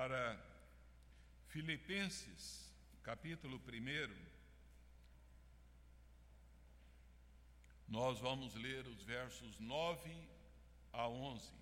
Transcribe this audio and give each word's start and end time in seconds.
para 0.00 0.42
Filipenses, 1.48 2.72
capítulo 3.02 3.58
1. 3.58 4.16
Nós 7.86 8.18
vamos 8.18 8.54
ler 8.54 8.86
os 8.86 9.02
versos 9.02 9.58
9 9.58 10.10
a 10.90 11.06
11. 11.06 11.52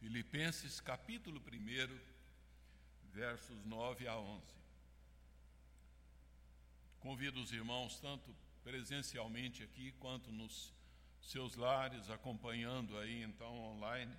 Filipenses, 0.00 0.80
capítulo 0.80 1.42
1, 1.42 2.00
versos 3.12 3.62
9 3.66 4.08
a 4.08 4.16
11. 4.16 4.42
Convido 7.00 7.42
os 7.42 7.52
irmãos, 7.52 8.00
tanto 8.00 8.34
presencialmente 8.62 9.62
aqui 9.62 9.92
quanto 10.00 10.32
nos 10.32 10.72
seus 11.24 11.56
lares, 11.56 12.10
acompanhando 12.10 12.96
aí 12.98 13.22
então 13.22 13.52
online, 13.72 14.14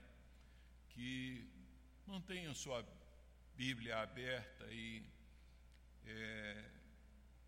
que 0.89 1.47
mantenham 2.07 2.53
sua 2.53 2.85
Bíblia 3.55 3.99
aberta 3.99 4.65
e 4.71 5.03
é, 6.05 6.65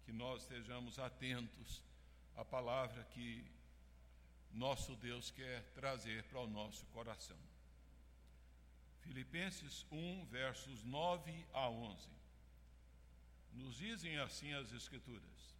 que 0.06 0.12
nós 0.12 0.44
estejamos 0.44 1.00
atentos 1.00 1.84
à 2.36 2.46
palavra 2.46 3.04
que 3.06 3.46
nosso 4.54 4.96
Deus 4.96 5.32
quer 5.32 5.64
trazer 5.74 6.24
para 6.24 6.40
o 6.40 6.48
nosso 6.48 6.86
coração. 6.88 7.38
Filipenses 9.02 9.86
1, 9.92 10.26
versos 10.26 10.84
9 10.84 11.46
a 11.54 11.70
11. 11.70 12.10
Nos 13.54 13.78
dizem 13.78 14.18
assim 14.18 14.54
as 14.54 14.72
Escrituras. 14.72 15.57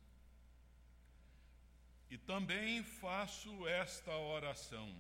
E 2.10 2.18
também 2.18 2.84
faço 2.84 3.68
esta 3.68 4.16
oração: 4.16 4.96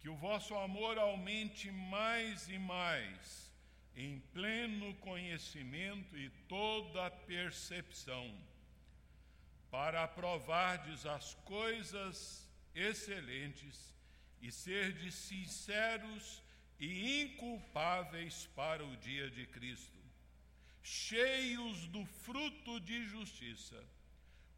que 0.00 0.08
o 0.08 0.16
vosso 0.16 0.54
amor 0.54 0.98
aumente 0.98 1.70
mais 1.70 2.48
e 2.48 2.58
mais, 2.58 3.52
em 3.94 4.18
pleno 4.32 4.94
conhecimento 4.96 6.16
e 6.16 6.28
toda 6.48 7.10
percepção, 7.10 8.36
para 9.70 10.02
aprovardes 10.02 11.06
as 11.06 11.34
coisas 11.44 12.48
excelentes 12.74 13.94
e 14.42 14.50
serdes 14.50 15.14
sinceros 15.14 16.42
e 16.78 17.22
inculpáveis 17.22 18.46
para 18.54 18.84
o 18.84 18.96
dia 18.96 19.30
de 19.30 19.46
Cristo, 19.46 19.98
cheios 20.82 21.86
do 21.86 22.04
fruto 22.04 22.80
de 22.80 23.06
justiça 23.06 23.80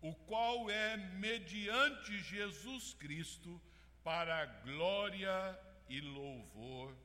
o 0.00 0.14
qual 0.14 0.70
é 0.70 0.96
mediante 0.96 2.18
Jesus 2.22 2.94
Cristo 2.94 3.60
para 4.04 4.42
a 4.42 4.46
glória 4.46 5.60
e 5.88 6.00
louvor 6.00 6.96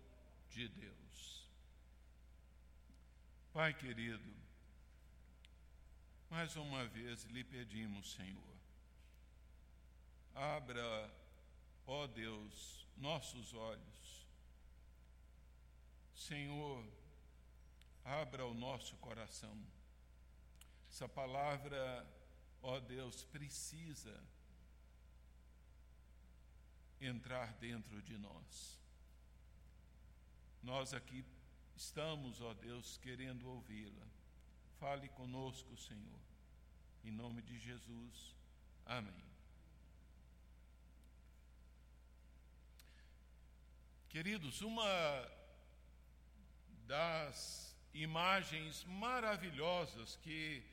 de 0.50 0.68
Deus. 0.68 1.50
Pai 3.54 3.74
querido, 3.74 4.34
mais 6.30 6.56
uma 6.56 6.86
vez 6.88 7.24
lhe 7.26 7.44
pedimos, 7.44 8.14
Senhor, 8.14 8.56
abra, 10.34 11.12
ó 11.86 12.08
Deus, 12.08 12.88
nossos 12.98 13.54
olhos. 13.54 14.28
Senhor, 16.16 16.86
abra 18.06 18.46
o 18.46 18.54
nosso 18.54 18.96
coração. 18.98 19.58
Essa 20.90 21.10
palavra 21.10 22.06
ó 22.62 22.80
Deus, 22.80 23.24
precisa 23.26 24.24
entrar 27.00 27.54
dentro 27.54 28.02
de 28.02 28.18
nós. 28.18 28.80
Nós 30.62 30.94
aqui 30.94 31.26
estamos, 31.76 32.42
ó 32.42 32.54
Deus, 32.54 32.98
querendo 32.98 33.50
ouvi-la. 33.50 34.06
Fale 34.80 35.10
conosco, 35.10 35.76
Senhor. 35.78 36.20
Em 37.04 37.12
nome 37.12 37.42
de 37.42 37.58
Jesus. 37.58 38.36
Amém. 38.86 39.32
Queridos, 44.10 44.62
uma 44.62 45.32
das 46.86 47.76
imagens 47.94 48.84
maravilhosas 48.84 50.18
que 50.18 50.64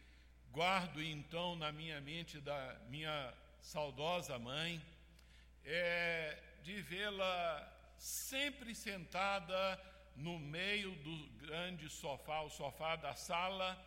guardo 0.53 1.03
então 1.03 1.57
na 1.57 1.71
minha 1.71 2.01
mente 2.01 2.41
da 2.41 2.77
minha 2.89 3.35
saudosa 3.61 4.39
mãe 4.39 4.81
é 5.65 6.39
de 6.63 6.81
vê-la 6.83 7.73
sempre 7.97 8.75
sentada 8.75 9.81
no 10.17 10.39
meio 10.39 10.93
do 10.97 11.17
grande 11.47 11.89
sofá, 11.89 12.41
o 12.43 12.51
sofá 12.51 12.97
da 12.97 13.15
sala, 13.15 13.81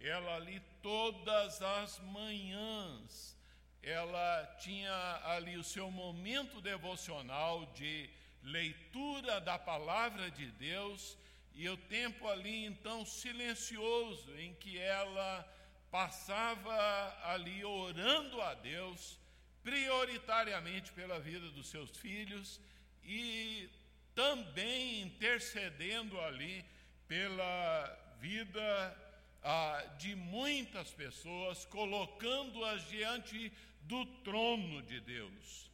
ela 0.00 0.36
ali 0.36 0.60
todas 0.82 1.62
as 1.62 2.00
manhãs, 2.00 3.36
ela 3.82 4.56
tinha 4.58 5.20
ali 5.24 5.56
o 5.56 5.64
seu 5.64 5.90
momento 5.90 6.60
devocional 6.60 7.66
de 7.66 8.10
leitura 8.42 9.40
da 9.40 9.58
palavra 9.58 10.30
de 10.30 10.46
Deus 10.52 11.16
e 11.54 11.68
o 11.68 11.76
tempo 11.76 12.28
ali 12.28 12.66
então 12.66 13.06
silencioso 13.06 14.36
em 14.38 14.54
que 14.54 14.78
ela 14.78 15.46
passava 15.90 17.16
ali 17.24 17.64
orando 17.64 18.40
a 18.40 18.54
Deus, 18.54 19.18
prioritariamente 19.62 20.92
pela 20.92 21.18
vida 21.18 21.50
dos 21.50 21.68
seus 21.68 21.90
filhos 21.96 22.60
e 23.02 23.68
também 24.14 25.02
intercedendo 25.02 26.20
ali 26.20 26.64
pela 27.06 28.16
vida 28.20 28.96
ah, 29.42 29.84
de 29.98 30.14
muitas 30.14 30.90
pessoas, 30.90 31.64
colocando-as 31.66 32.88
diante 32.88 33.52
do 33.82 34.04
trono 34.22 34.82
de 34.82 35.00
Deus. 35.00 35.70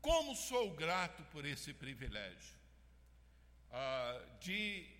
Como 0.00 0.36
sou 0.36 0.70
grato 0.70 1.22
por 1.32 1.44
esse 1.44 1.72
privilégio 1.72 2.54
ah, 3.72 4.20
de 4.40 4.95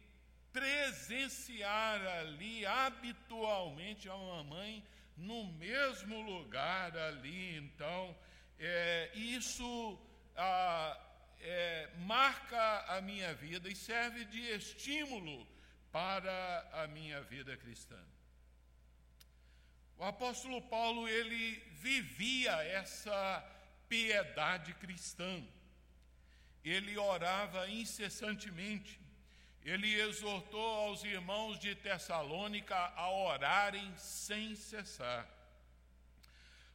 presenciar 0.56 2.00
ali 2.18 2.64
habitualmente 2.64 4.08
a 4.08 4.16
mamãe 4.16 4.82
no 5.14 5.44
mesmo 5.52 6.22
lugar 6.22 6.96
ali. 6.96 7.58
Então, 7.58 8.16
é, 8.58 9.10
isso 9.14 9.98
ah, 10.34 10.98
é, 11.40 11.90
marca 11.98 12.86
a 12.88 13.02
minha 13.02 13.34
vida 13.34 13.68
e 13.68 13.76
serve 13.76 14.24
de 14.24 14.40
estímulo 14.52 15.46
para 15.92 16.70
a 16.72 16.86
minha 16.86 17.20
vida 17.20 17.54
cristã. 17.58 18.02
O 19.98 20.04
apóstolo 20.04 20.62
Paulo 20.62 21.06
ele 21.06 21.62
vivia 21.72 22.52
essa 22.62 23.44
piedade 23.90 24.72
cristã. 24.74 25.44
Ele 26.64 26.96
orava 26.96 27.68
incessantemente 27.68 29.05
ele 29.66 30.00
exortou 30.00 30.64
aos 30.86 31.02
irmãos 31.02 31.58
de 31.58 31.74
Tessalônica 31.74 32.76
a 32.76 33.10
orarem 33.10 33.92
sem 33.96 34.54
cessar. 34.54 35.28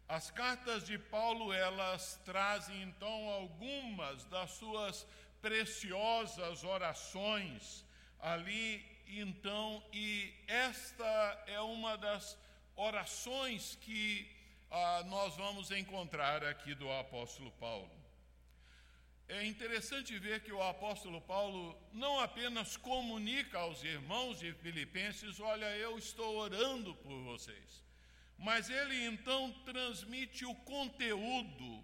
As 0.09 0.29
cartas 0.29 0.85
de 0.85 0.97
Paulo, 0.97 1.53
elas 1.53 2.19
trazem 2.25 2.81
então 2.81 3.29
algumas 3.29 4.25
das 4.25 4.51
suas 4.51 5.07
preciosas 5.41 6.65
orações 6.65 7.85
ali, 8.19 8.85
então, 9.07 9.81
e 9.93 10.33
esta 10.45 11.43
é 11.47 11.61
uma 11.61 11.97
das 11.97 12.37
orações 12.75 13.75
que 13.75 14.29
ah, 14.69 15.03
nós 15.05 15.37
vamos 15.37 15.71
encontrar 15.71 16.43
aqui 16.43 16.75
do 16.75 16.91
apóstolo 16.91 17.51
Paulo. 17.51 18.00
É 19.31 19.45
interessante 19.45 20.19
ver 20.19 20.41
que 20.41 20.51
o 20.51 20.61
apóstolo 20.61 21.21
Paulo 21.21 21.81
não 21.93 22.19
apenas 22.19 22.75
comunica 22.75 23.59
aos 23.59 23.81
irmãos 23.81 24.39
de 24.39 24.51
Filipenses: 24.55 25.39
Olha, 25.39 25.69
eu 25.77 25.97
estou 25.97 26.35
orando 26.35 26.93
por 26.95 27.17
vocês, 27.23 27.81
mas 28.37 28.69
ele 28.69 29.05
então 29.05 29.53
transmite 29.63 30.43
o 30.43 30.53
conteúdo 30.53 31.81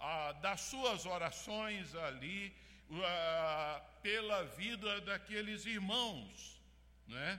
ah, 0.00 0.32
das 0.40 0.62
suas 0.62 1.04
orações 1.04 1.94
ali 1.94 2.56
ah, 3.04 3.82
pela 4.02 4.44
vida 4.44 4.98
daqueles 5.02 5.66
irmãos, 5.66 6.58
né? 7.06 7.38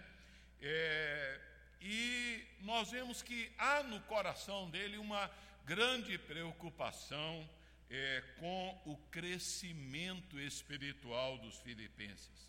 É, 0.61 1.41
e 1.81 2.45
nós 2.61 2.91
vemos 2.91 3.23
que 3.23 3.51
há 3.57 3.81
no 3.81 3.99
coração 4.01 4.69
dele 4.69 4.99
uma 4.99 5.31
grande 5.65 6.15
preocupação 6.19 7.49
é, 7.89 8.23
com 8.39 8.81
o 8.85 8.97
crescimento 9.09 10.39
espiritual 10.39 11.37
dos 11.37 11.57
filipenses. 11.59 12.47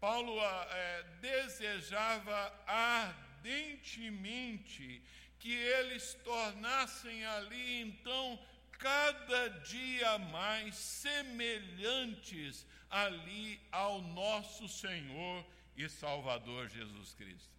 Paulo 0.00 0.40
é, 0.40 1.02
desejava 1.20 2.64
ardentemente 2.66 5.02
que 5.38 5.52
eles 5.52 6.14
tornassem 6.24 7.24
ali 7.26 7.82
então 7.82 8.38
cada 8.72 9.48
dia 9.60 10.18
mais 10.18 10.74
semelhantes 10.76 12.66
ali 12.88 13.60
ao 13.72 14.00
nosso 14.00 14.68
Senhor 14.68 15.44
e 15.76 15.88
Salvador 15.88 16.68
Jesus 16.68 17.12
Cristo. 17.14 17.58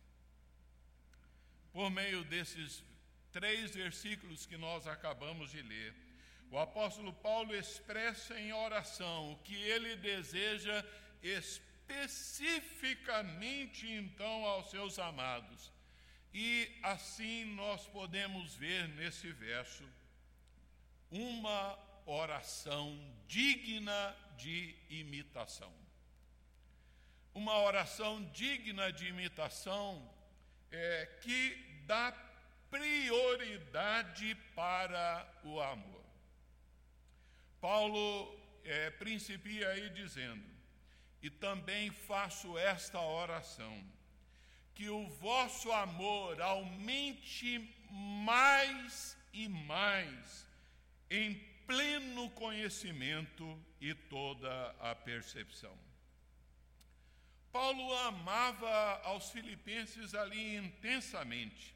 Por 1.72 1.92
meio 1.92 2.24
desses 2.24 2.84
três 3.32 3.76
versículos 3.76 4.46
que 4.46 4.58
nós 4.58 4.88
acabamos 4.88 5.52
de 5.52 5.62
ler, 5.62 5.94
o 6.52 6.58
apóstolo 6.58 7.14
Paulo 7.14 7.56
expressa 7.56 8.40
em 8.40 8.52
oração 8.52 9.34
o 9.34 9.38
que 9.38 9.56
ele 9.56 9.96
deseja 9.98 10.84
especificamente 11.22 13.88
então 13.88 14.46
aos 14.46 14.72
seus 14.72 14.98
amados. 14.98 15.72
E 16.34 16.76
assim 16.82 17.46
nós 17.54 17.86
podemos 17.88 18.56
ver 18.56 18.88
nesse 18.90 19.32
verso 19.32 19.88
uma 21.12 21.78
oração 22.06 22.98
digna 23.28 24.16
de 24.38 24.76
imitação. 24.90 25.74
Uma 27.34 27.58
oração 27.60 28.24
digna 28.32 28.92
de 28.92 29.08
imitação 29.08 30.10
é, 30.72 31.06
que 31.22 31.82
dá 31.86 32.12
prioridade 32.70 34.36
para 34.56 35.28
o 35.44 35.60
amor. 35.60 35.99
Paulo 37.62 38.38
é, 38.64 38.90
principia 38.92 39.70
aí 39.70 39.90
dizendo: 39.90 40.44
E 41.22 41.30
também 41.30 41.92
faço 41.92 42.58
esta 42.58 43.00
oração, 43.00 43.84
que 44.74 44.90
o 44.90 45.08
vosso 45.08 45.72
amor 45.72 46.42
aumente 46.42 47.76
mais 47.90 49.18
e 49.34 49.48
mais 49.48 50.48
em 51.10 51.36
pleno 51.66 52.30
conhecimento 52.32 53.60
e 53.80 53.94
toda 53.94 54.76
a 54.80 54.96
percepção. 54.96 55.78
Paulo 57.52 57.94
amava 57.98 59.02
aos 59.04 59.32
filipenses 59.32 60.14
ali 60.14 60.56
intensamente. 60.56 61.76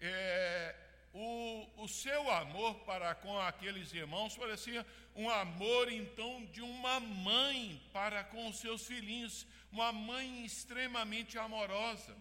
É, 0.00 0.74
o, 1.18 1.66
o 1.84 1.88
seu 1.88 2.30
amor 2.30 2.74
para 2.80 3.14
com 3.14 3.38
aqueles 3.38 3.90
irmãos 3.94 4.36
parecia 4.36 4.84
um 5.14 5.30
amor, 5.30 5.90
então, 5.90 6.44
de 6.52 6.60
uma 6.60 7.00
mãe 7.00 7.80
para 7.90 8.22
com 8.22 8.48
os 8.48 8.58
seus 8.58 8.86
filhinhos, 8.86 9.46
uma 9.72 9.90
mãe 9.92 10.44
extremamente 10.44 11.38
amorosa. 11.38 12.14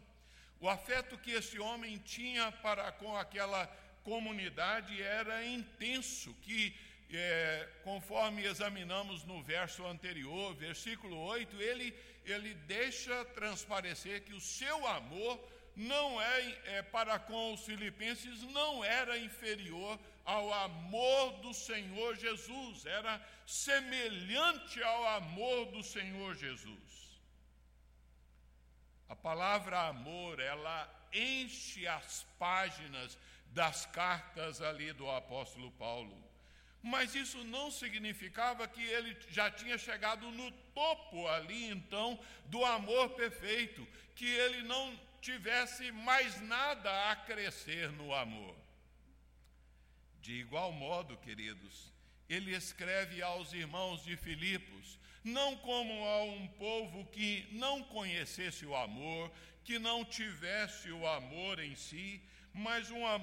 O 0.61 0.69
afeto 0.69 1.17
que 1.17 1.31
esse 1.31 1.59
homem 1.59 1.97
tinha 1.97 2.53
para 2.53 2.89
com 2.93 3.17
aquela 3.17 3.67
comunidade 4.01 5.01
era 5.01 5.45
intenso, 5.45 6.33
que 6.41 6.73
é, 7.11 7.67
conforme 7.83 8.45
examinamos 8.45 9.25
no 9.25 9.43
verso 9.43 9.85
anterior, 9.85 10.55
versículo 10.55 11.17
8, 11.17 11.61
ele, 11.61 11.93
ele 12.23 12.53
deixa 12.53 13.25
transparecer 13.25 14.23
que 14.23 14.33
o 14.33 14.39
seu 14.39 14.87
amor 14.87 15.37
não 15.75 16.21
é, 16.21 16.77
é 16.77 16.81
para 16.81 17.19
com 17.19 17.53
os 17.53 17.65
filipenses 17.65 18.41
não 18.43 18.83
era 18.83 19.17
inferior 19.17 19.99
ao 20.23 20.51
amor 20.53 21.33
do 21.41 21.53
Senhor 21.53 22.15
Jesus, 22.15 22.85
era 22.85 23.21
semelhante 23.45 24.81
ao 24.81 25.07
amor 25.07 25.67
do 25.67 25.83
Senhor 25.83 26.35
Jesus. 26.35 27.19
A 29.07 29.15
palavra 29.15 29.87
amor, 29.87 30.39
ela 30.39 30.89
enche 31.13 31.87
as 31.87 32.25
páginas 32.39 33.17
das 33.47 33.85
cartas 33.85 34.61
ali 34.61 34.91
do 34.93 35.09
apóstolo 35.09 35.71
Paulo. 35.73 36.23
Mas 36.81 37.15
isso 37.15 37.43
não 37.45 37.71
significava 37.71 38.67
que 38.67 38.81
ele 38.81 39.17
já 39.29 39.49
tinha 39.49 39.77
chegado 39.77 40.29
no 40.31 40.51
topo 40.51 41.27
ali, 41.27 41.69
então, 41.69 42.19
do 42.45 42.63
amor 42.63 43.09
perfeito, 43.11 43.87
que 44.15 44.25
ele 44.25 44.61
não 44.63 44.95
tivesse 45.25 45.91
mais 45.91 46.39
nada 46.41 47.11
a 47.11 47.15
crescer 47.15 47.91
no 47.93 48.13
amor. 48.13 48.55
De 50.21 50.33
igual 50.33 50.71
modo, 50.71 51.17
queridos, 51.17 51.91
ele 52.29 52.55
escreve 52.55 53.23
aos 53.23 53.51
irmãos 53.51 54.03
de 54.03 54.15
Filipos, 54.15 54.99
não 55.23 55.57
como 55.57 56.05
a 56.05 56.23
um 56.25 56.47
povo 56.49 57.05
que 57.07 57.47
não 57.51 57.83
conhecesse 57.83 58.67
o 58.67 58.75
amor, 58.75 59.31
que 59.63 59.79
não 59.79 60.05
tivesse 60.05 60.91
o 60.91 61.07
amor 61.07 61.59
em 61.59 61.75
si, 61.75 62.21
mas 62.53 62.91
uma, 62.91 63.15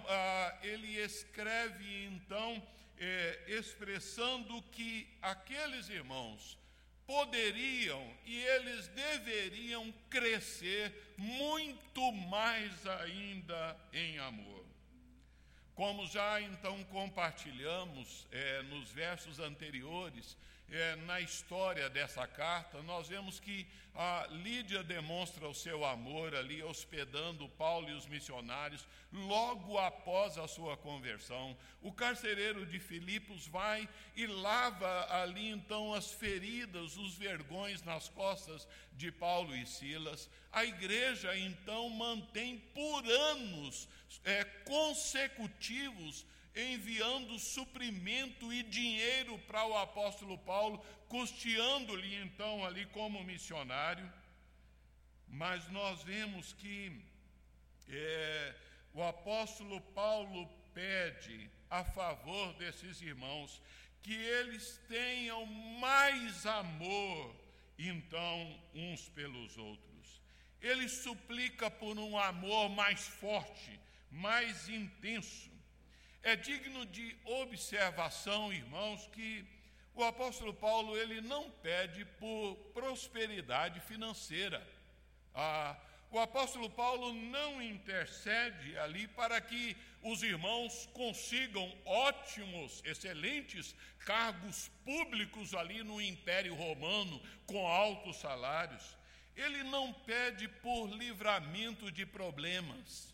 ele 0.61 0.97
escreve 0.99 2.07
então 2.07 2.61
é, 2.99 3.45
expressando 3.47 4.61
que 4.73 5.09
aqueles 5.23 5.89
irmãos 5.89 6.59
poderiam 7.13 8.03
e 8.25 8.41
eles 8.43 8.89
deveriam 8.89 9.93
crescer 10.09 11.15
muito 11.19 12.11
mais 12.11 12.87
ainda 12.87 13.77
em 13.93 14.19
amor. 14.19 14.65
Como 15.75 16.07
já 16.07 16.41
então 16.41 16.83
compartilhamos 16.85 18.27
é, 18.31 18.63
nos 18.63 18.91
versos 18.93 19.39
anteriores, 19.39 20.39
é, 20.73 20.97
na 20.97 21.21
história 21.21 21.91
dessa 21.91 22.27
carta, 22.27 22.83
nós 22.83 23.07
vemos 23.07 23.39
que 23.39 23.67
a 23.95 24.27
Lídia 24.31 24.83
demonstra 24.83 25.47
o 25.47 25.55
seu 25.55 25.85
amor 25.85 26.35
ali, 26.35 26.63
hospedando 26.63 27.47
Paulo 27.51 27.91
e 27.91 27.93
os 27.93 28.07
missionários, 28.07 28.89
logo 29.13 29.79
após 29.79 30.39
a 30.39 30.49
sua 30.49 30.75
conversão. 30.79 31.55
O 31.83 31.93
carcereiro 31.93 32.65
de 32.65 32.79
Filipos 32.79 33.47
vai 33.47 33.87
e 34.17 34.27
lava 34.27 35.09
ali 35.23 35.51
então 35.51 35.93
as 35.93 36.11
feridas, 36.11 36.97
os 36.97 37.15
vergões 37.17 37.83
nas 37.83 38.09
costas 38.09 38.67
de 38.95 39.13
Paulo 39.13 39.55
e 39.55 39.67
Silas. 39.67 40.31
A 40.51 40.65
igreja 40.65 41.37
então 41.37 41.91
mantém 41.91 42.59
por 42.75 43.07
anos 43.07 43.87
é, 44.25 44.43
consecutivos 44.65 46.25
enviando 46.55 47.39
suprimento 47.39 48.53
e 48.53 48.63
dinheiro 48.63 49.39
para 49.41 49.65
o 49.65 49.77
apóstolo 49.77 50.37
Paulo, 50.39 50.79
custeando-lhe 51.09 52.15
então 52.17 52.65
ali 52.65 52.87
como 52.87 53.25
missionário. 53.25 54.11
Mas 55.29 55.69
nós 55.71 56.03
vemos 56.03 56.53
que 56.53 57.01
é, 57.89 58.55
o 58.93 59.03
apóstolo 59.03 59.81
Paulo 59.81 60.47
pede 60.75 61.51
a 61.71 61.85
favor 61.85 62.53
desses 62.55 63.01
irmãos 63.01 63.61
que 64.03 64.15
eles 64.15 64.81
tenham 64.89 65.47
mais 65.47 66.45
amor, 66.45 67.37
então, 67.79 68.61
uns 68.75 69.09
pelos 69.11 69.57
outros. 69.57 70.21
Ele 70.61 70.89
suplica 70.89 71.71
por 71.71 71.99
um 71.99 72.19
amor 72.19 72.69
mais 72.69 73.07
forte, 73.07 73.81
mais 74.11 74.69
intenso. 74.69 75.52
É 76.23 76.37
digno 76.37 76.87
de 76.87 77.17
observação, 77.25 78.53
irmãos, 78.53 79.09
que 79.13 79.45
o 79.95 80.05
apóstolo 80.05 80.55
Paulo 80.55 80.97
ele 80.97 81.21
não 81.21 81.51
pede 81.51 82.05
por 82.05 82.55
prosperidade 82.73 83.81
financeira. 83.81 84.67
Ah, 85.35 85.77
o 86.13 86.19
apóstolo 86.19 86.71
Paulo 86.71 87.13
não 87.13 87.61
intercede 87.61 88.79
ali 88.79 89.09
para 89.09 89.41
que 89.41 89.77
os 90.03 90.23
irmãos 90.23 90.89
consigam 90.93 91.73
ótimos, 91.85 92.83
excelentes 92.85 93.75
cargos 94.01 94.71
públicos 94.85 95.55
ali 95.55 95.83
no 95.83 96.01
Império 96.01 96.55
Romano 96.55 97.21
com 97.47 97.67
altos 97.67 98.17
salários. 98.17 98.97
Ele 99.35 99.63
não 99.65 99.93
pede 99.93 100.47
por 100.49 100.87
livramento 100.87 101.91
de 101.91 102.07
problemas. 102.07 103.12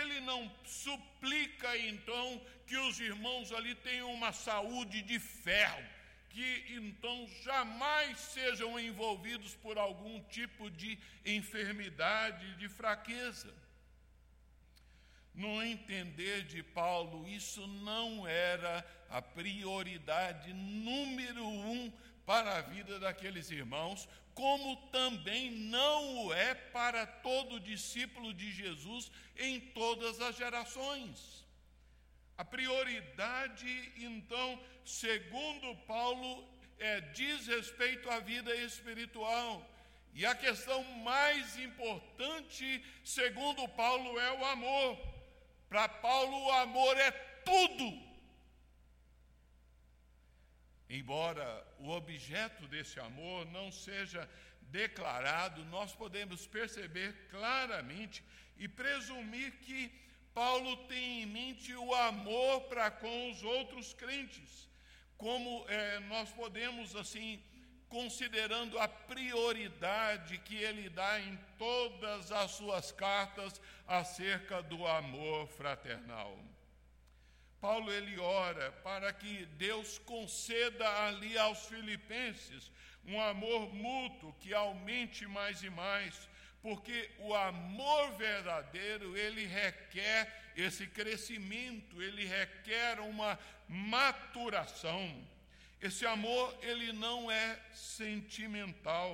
Ele 0.00 0.20
não 0.20 0.50
suplica 0.64 1.76
então 1.78 2.40
que 2.66 2.76
os 2.76 2.98
irmãos 2.98 3.52
ali 3.52 3.74
tenham 3.76 4.12
uma 4.12 4.32
saúde 4.32 5.02
de 5.02 5.18
ferro, 5.20 5.84
que 6.30 6.64
então 6.70 7.28
jamais 7.42 8.18
sejam 8.18 8.78
envolvidos 8.78 9.54
por 9.54 9.78
algum 9.78 10.20
tipo 10.24 10.68
de 10.68 10.98
enfermidade, 11.24 12.56
de 12.56 12.68
fraqueza. 12.68 13.54
No 15.32 15.62
entender 15.62 16.42
de 16.44 16.62
Paulo, 16.62 17.28
isso 17.28 17.64
não 17.66 18.26
era 18.26 18.84
a 19.08 19.22
prioridade 19.22 20.52
número 20.52 21.44
um 21.44 21.92
para 22.26 22.56
a 22.56 22.60
vida 22.62 22.98
daqueles 22.98 23.50
irmãos, 23.50 24.08
como 24.34 24.76
também 24.88 25.50
não 25.50 26.26
o 26.26 26.32
é 26.32 26.54
para 26.54 27.06
todo 27.06 27.60
discípulo 27.60 28.34
de 28.34 28.50
Jesus 28.52 29.10
em 29.36 29.60
todas 29.60 30.20
as 30.20 30.36
gerações. 30.36 31.44
A 32.36 32.44
prioridade, 32.44 33.92
então, 33.96 34.60
segundo 34.84 35.76
Paulo, 35.86 36.48
é, 36.78 37.00
diz 37.00 37.46
respeito 37.46 38.10
à 38.10 38.18
vida 38.18 38.54
espiritual. 38.56 39.70
E 40.12 40.26
a 40.26 40.34
questão 40.34 40.82
mais 41.02 41.56
importante, 41.58 42.84
segundo 43.04 43.68
Paulo, 43.68 44.18
é 44.18 44.32
o 44.32 44.44
amor. 44.46 44.98
Para 45.68 45.88
Paulo, 45.88 46.44
o 46.44 46.52
amor 46.52 46.96
é 46.96 47.10
tudo. 47.44 48.03
Embora 50.88 51.66
o 51.78 51.90
objeto 51.90 52.66
desse 52.68 53.00
amor 53.00 53.46
não 53.46 53.70
seja 53.72 54.28
declarado, 54.62 55.64
nós 55.66 55.94
podemos 55.94 56.46
perceber 56.46 57.28
claramente 57.30 58.24
e 58.56 58.68
presumir 58.68 59.52
que 59.60 59.90
Paulo 60.32 60.76
tem 60.88 61.22
em 61.22 61.26
mente 61.26 61.72
o 61.74 61.94
amor 61.94 62.62
para 62.62 62.90
com 62.90 63.30
os 63.30 63.42
outros 63.42 63.94
crentes, 63.94 64.68
como 65.16 65.64
é, 65.68 66.00
nós 66.00 66.28
podemos, 66.30 66.96
assim, 66.96 67.40
considerando 67.88 68.76
a 68.80 68.88
prioridade 68.88 70.38
que 70.38 70.56
ele 70.56 70.88
dá 70.90 71.20
em 71.20 71.38
todas 71.56 72.32
as 72.32 72.50
suas 72.50 72.90
cartas 72.90 73.60
acerca 73.86 74.60
do 74.60 74.84
amor 74.84 75.46
fraternal. 75.46 76.36
Paulo 77.64 77.90
ele 77.90 78.18
ora 78.18 78.72
para 78.82 79.10
que 79.10 79.46
Deus 79.56 79.96
conceda 80.00 80.86
ali 81.06 81.38
aos 81.38 81.64
filipenses 81.64 82.70
um 83.06 83.18
amor 83.18 83.74
mútuo 83.74 84.34
que 84.38 84.52
aumente 84.52 85.26
mais 85.26 85.62
e 85.62 85.70
mais, 85.70 86.28
porque 86.60 87.10
o 87.20 87.34
amor 87.34 88.12
verdadeiro, 88.18 89.16
ele 89.16 89.46
requer 89.46 90.52
esse 90.54 90.86
crescimento, 90.86 92.02
ele 92.02 92.26
requer 92.26 93.00
uma 93.00 93.38
maturação. 93.66 95.26
Esse 95.80 96.04
amor, 96.04 96.54
ele 96.60 96.92
não 96.92 97.30
é 97.30 97.58
sentimental. 97.72 99.10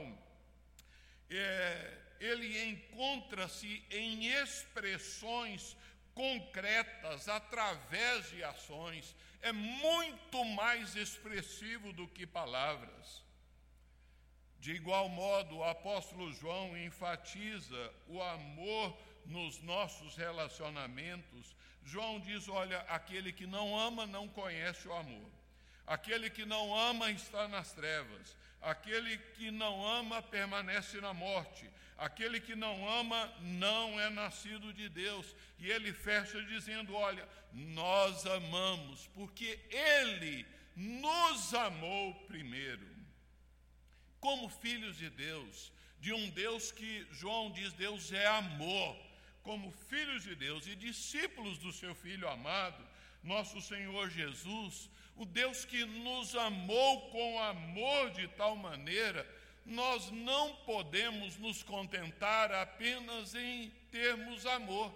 É, 1.30 1.98
ele 2.18 2.68
encontra-se 2.68 3.80
em 3.92 4.26
expressões 4.26 5.76
concretas, 6.20 7.28
através 7.30 8.28
de 8.28 8.44
ações, 8.44 9.16
é 9.40 9.52
muito 9.52 10.44
mais 10.44 10.94
expressivo 10.94 11.94
do 11.94 12.06
que 12.06 12.26
palavras. 12.26 13.22
De 14.58 14.72
igual 14.72 15.08
modo, 15.08 15.56
o 15.56 15.64
apóstolo 15.64 16.30
João 16.34 16.76
enfatiza 16.76 17.94
o 18.06 18.22
amor 18.22 18.94
nos 19.24 19.62
nossos 19.62 20.14
relacionamentos. 20.14 21.56
João 21.82 22.20
diz: 22.20 22.46
Olha, 22.48 22.80
aquele 22.80 23.32
que 23.32 23.46
não 23.46 23.78
ama 23.78 24.06
não 24.06 24.28
conhece 24.28 24.86
o 24.86 24.92
amor. 24.92 25.30
Aquele 25.86 26.28
que 26.28 26.44
não 26.44 26.76
ama 26.76 27.10
está 27.10 27.48
nas 27.48 27.72
trevas. 27.72 28.36
Aquele 28.60 29.16
que 29.18 29.50
não 29.50 29.86
ama 29.86 30.22
permanece 30.22 31.00
na 31.00 31.14
morte. 31.14 31.68
Aquele 31.96 32.40
que 32.40 32.54
não 32.54 32.88
ama 32.88 33.32
não 33.40 33.98
é 34.00 34.10
nascido 34.10 34.72
de 34.72 34.88
Deus. 34.88 35.34
E 35.58 35.70
ele 35.70 35.92
fecha 35.92 36.42
dizendo: 36.42 36.94
Olha, 36.94 37.28
nós 37.52 38.26
amamos, 38.26 39.06
porque 39.08 39.58
Ele 39.70 40.46
nos 40.76 41.52
amou 41.54 42.14
primeiro 42.26 43.00
como 44.20 44.48
filhos 44.48 44.96
de 44.98 45.08
Deus, 45.10 45.72
de 45.98 46.12
um 46.12 46.28
Deus 46.30 46.70
que 46.70 47.06
João 47.10 47.50
diz 47.50 47.72
Deus 47.72 48.12
é 48.12 48.26
amor, 48.26 48.96
como 49.42 49.70
filhos 49.88 50.22
de 50.22 50.34
Deus 50.34 50.66
e 50.66 50.76
discípulos 50.76 51.58
do 51.58 51.72
seu 51.72 51.94
Filho 51.94 52.28
amado, 52.28 52.86
nosso 53.22 53.60
Senhor 53.60 54.10
Jesus, 54.10 54.90
o 55.20 55.26
Deus 55.26 55.66
que 55.66 55.84
nos 55.84 56.34
amou 56.34 57.10
com 57.10 57.38
amor 57.42 58.10
de 58.12 58.26
tal 58.28 58.56
maneira, 58.56 59.28
nós 59.66 60.10
não 60.10 60.56
podemos 60.64 61.36
nos 61.36 61.62
contentar 61.62 62.50
apenas 62.50 63.34
em 63.34 63.68
termos 63.90 64.46
amor. 64.46 64.90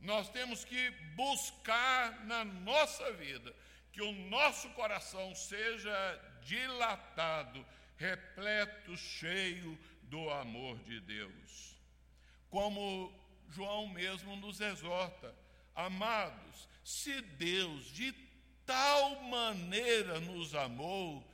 Nós 0.00 0.28
temos 0.28 0.64
que 0.64 0.90
buscar 1.14 2.26
na 2.26 2.44
nossa 2.44 3.12
vida 3.12 3.54
que 3.92 4.02
o 4.02 4.10
nosso 4.28 4.70
coração 4.70 5.32
seja 5.36 6.20
dilatado 6.42 7.64
repleto, 7.96 8.96
cheio 8.96 9.78
do 10.02 10.28
amor 10.30 10.78
de 10.80 10.98
Deus. 10.98 11.76
Como 12.50 13.12
João 13.48 13.86
mesmo 13.86 14.34
nos 14.34 14.60
exorta, 14.60 15.32
amados, 15.76 16.68
se 16.82 17.20
Deus 17.20 17.86
de 17.92 18.26
tal 18.68 19.22
maneira 19.22 20.20
nos 20.20 20.54
amou, 20.54 21.26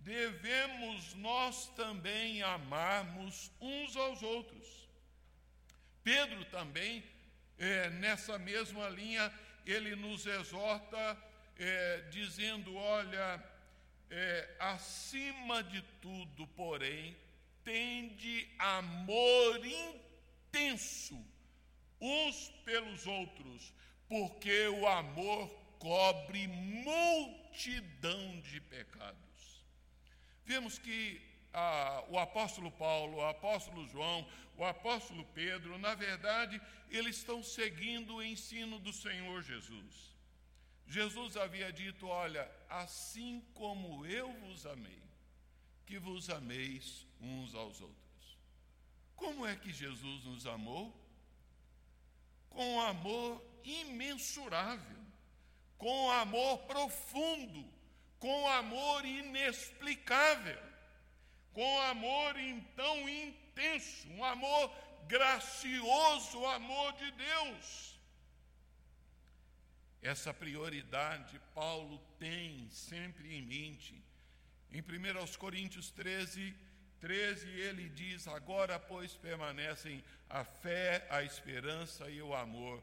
devemos 0.00 1.14
nós 1.14 1.68
também 1.68 2.42
amarmos 2.42 3.50
uns 3.58 3.96
aos 3.96 4.22
outros. 4.22 4.86
Pedro 6.04 6.44
também, 6.44 7.02
é, 7.58 7.88
nessa 7.88 8.38
mesma 8.38 8.90
linha, 8.90 9.32
ele 9.64 9.96
nos 9.96 10.26
exorta, 10.26 11.16
é, 11.58 12.02
dizendo: 12.10 12.76
olha, 12.76 13.42
é, 14.10 14.54
acima 14.58 15.62
de 15.62 15.80
tudo, 16.02 16.46
porém, 16.48 17.16
tende 17.64 18.46
amor 18.58 19.62
intenso 19.64 21.18
uns 21.98 22.50
pelos 22.66 23.06
outros, 23.06 23.72
porque 24.06 24.68
o 24.68 24.86
amor 24.86 25.61
cobre 25.82 26.46
multidão 26.46 28.40
de 28.42 28.60
pecados. 28.60 29.64
Vemos 30.44 30.78
que 30.78 31.20
ah, 31.52 32.04
o 32.08 32.16
apóstolo 32.16 32.70
Paulo, 32.70 33.16
o 33.16 33.26
apóstolo 33.26 33.88
João, 33.88 34.24
o 34.56 34.64
apóstolo 34.64 35.24
Pedro, 35.34 35.76
na 35.78 35.96
verdade, 35.96 36.62
eles 36.88 37.16
estão 37.16 37.42
seguindo 37.42 38.14
o 38.14 38.22
ensino 38.22 38.78
do 38.78 38.92
Senhor 38.92 39.42
Jesus. 39.42 40.14
Jesus 40.86 41.36
havia 41.36 41.72
dito: 41.72 42.06
Olha, 42.06 42.48
assim 42.68 43.44
como 43.52 44.06
eu 44.06 44.32
vos 44.34 44.64
amei, 44.64 45.02
que 45.84 45.98
vos 45.98 46.30
ameis 46.30 47.04
uns 47.20 47.56
aos 47.56 47.80
outros. 47.80 48.38
Como 49.16 49.44
é 49.44 49.56
que 49.56 49.72
Jesus 49.72 50.24
nos 50.24 50.46
amou? 50.46 50.96
Com 52.48 52.80
amor 52.82 53.42
imensurável, 53.64 55.01
com 55.82 56.12
amor 56.12 56.58
profundo, 56.58 57.68
com 58.20 58.48
amor 58.50 59.04
inexplicável, 59.04 60.62
com 61.52 61.80
amor 61.80 62.38
então 62.38 63.08
intenso, 63.08 64.08
um 64.10 64.24
amor 64.24 64.72
gracioso, 65.08 66.38
o 66.38 66.46
amor 66.46 66.92
de 66.92 67.10
Deus. 67.10 67.98
Essa 70.00 70.32
prioridade 70.32 71.40
Paulo 71.52 71.98
tem 72.16 72.68
sempre 72.70 73.34
em 73.36 73.42
mente. 73.42 74.00
Em 74.70 74.80
1 74.80 75.36
Coríntios 75.36 75.90
13, 75.90 76.54
13, 77.00 77.48
ele 77.48 77.88
diz: 77.88 78.28
Agora, 78.28 78.78
pois, 78.78 79.16
permanecem 79.16 80.04
a 80.30 80.44
fé, 80.44 81.04
a 81.10 81.24
esperança 81.24 82.08
e 82.08 82.22
o 82.22 82.36
amor. 82.36 82.80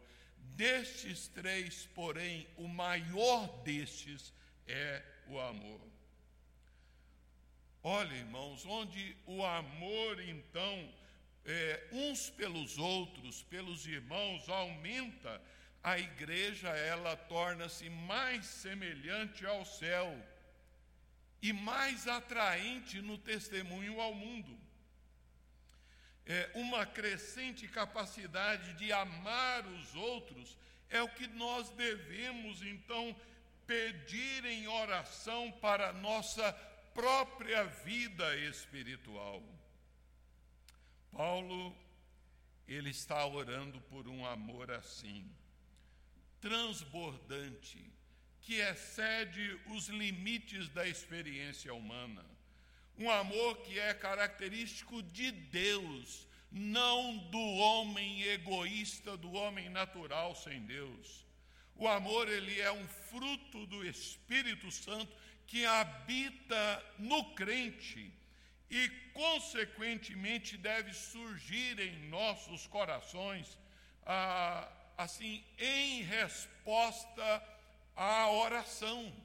Destes 0.55 1.27
três, 1.29 1.87
porém, 1.95 2.47
o 2.57 2.67
maior 2.67 3.47
destes 3.63 4.33
é 4.67 5.03
o 5.27 5.39
amor. 5.39 5.81
Olha, 7.81 8.13
irmãos, 8.13 8.65
onde 8.65 9.15
o 9.25 9.43
amor, 9.43 10.19
então, 10.21 10.93
é, 11.45 11.87
uns 11.91 12.29
pelos 12.29 12.77
outros, 12.77 13.41
pelos 13.43 13.87
irmãos, 13.87 14.49
aumenta 14.49 15.41
a 15.81 15.97
igreja 15.97 16.69
ela 16.69 17.15
torna-se 17.15 17.89
mais 17.89 18.45
semelhante 18.45 19.45
ao 19.45 19.63
céu 19.65 20.13
e 21.41 21.53
mais 21.53 22.05
atraente 22.05 23.01
no 23.01 23.17
testemunho 23.17 24.01
ao 24.01 24.13
mundo. 24.13 24.59
É, 26.31 26.51
uma 26.53 26.85
crescente 26.85 27.67
capacidade 27.67 28.73
de 28.75 28.93
amar 28.93 29.65
os 29.65 29.95
outros 29.95 30.55
é 30.87 31.01
o 31.01 31.09
que 31.09 31.25
nós 31.25 31.71
devemos 31.71 32.61
então 32.61 33.15
pedir 33.65 34.45
em 34.45 34.67
oração 34.67 35.51
para 35.53 35.89
a 35.89 35.93
nossa 35.93 36.53
própria 36.93 37.63
vida 37.63 38.35
espiritual. 38.37 39.41
Paulo, 41.11 41.75
ele 42.67 42.91
está 42.91 43.25
orando 43.25 43.81
por 43.81 44.07
um 44.07 44.23
amor 44.23 44.69
assim 44.69 45.27
transbordante, 46.39 47.83
que 48.41 48.55
excede 48.55 49.59
os 49.71 49.87
limites 49.87 50.69
da 50.69 50.87
experiência 50.87 51.73
humana. 51.73 52.23
Um 52.99 53.09
amor 53.09 53.55
que 53.59 53.79
é 53.79 53.93
característico 53.93 55.01
de 55.01 55.31
Deus, 55.31 56.27
não 56.51 57.17
do 57.17 57.39
homem 57.39 58.23
egoísta, 58.23 59.15
do 59.15 59.31
homem 59.31 59.69
natural 59.69 60.35
sem 60.35 60.59
Deus. 60.63 61.25
O 61.77 61.87
amor, 61.87 62.27
ele 62.27 62.59
é 62.59 62.69
um 62.69 62.85
fruto 63.09 63.65
do 63.67 63.87
Espírito 63.87 64.69
Santo 64.69 65.15
que 65.47 65.65
habita 65.65 66.85
no 66.97 67.33
crente 67.35 68.13
e, 68.69 68.89
consequentemente, 69.13 70.57
deve 70.57 70.93
surgir 70.93 71.79
em 71.79 72.09
nossos 72.09 72.67
corações 72.67 73.57
a, 74.05 74.69
assim, 74.97 75.41
em 75.57 76.01
resposta 76.01 77.43
à 77.95 78.29
oração. 78.29 79.15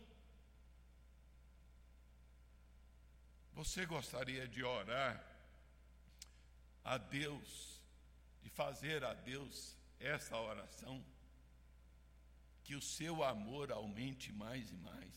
Você 3.65 3.87
gostaria 3.87 4.47
de 4.47 4.63
orar 4.63 5.25
a 6.85 6.99
Deus, 6.99 7.81
de 8.43 8.51
fazer 8.51 9.03
a 9.03 9.15
Deus 9.15 9.75
essa 9.99 10.37
oração? 10.37 11.03
Que 12.63 12.75
o 12.75 12.83
seu 12.83 13.25
amor 13.25 13.73
aumente 13.73 14.31
mais 14.35 14.71
e 14.71 14.77
mais. 14.77 15.15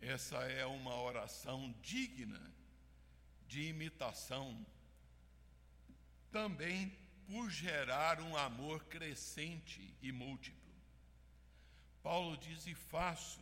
Essa 0.00 0.38
é 0.38 0.64
uma 0.64 0.98
oração 1.02 1.70
digna 1.82 2.50
de 3.46 3.68
imitação, 3.68 4.64
também 6.32 6.88
por 7.26 7.50
gerar 7.50 8.22
um 8.22 8.34
amor 8.38 8.86
crescente 8.86 9.94
e 10.00 10.10
múltiplo. 10.10 10.55
Paulo 12.06 12.36
diz: 12.36 12.68
E 12.68 12.74
faço 12.74 13.40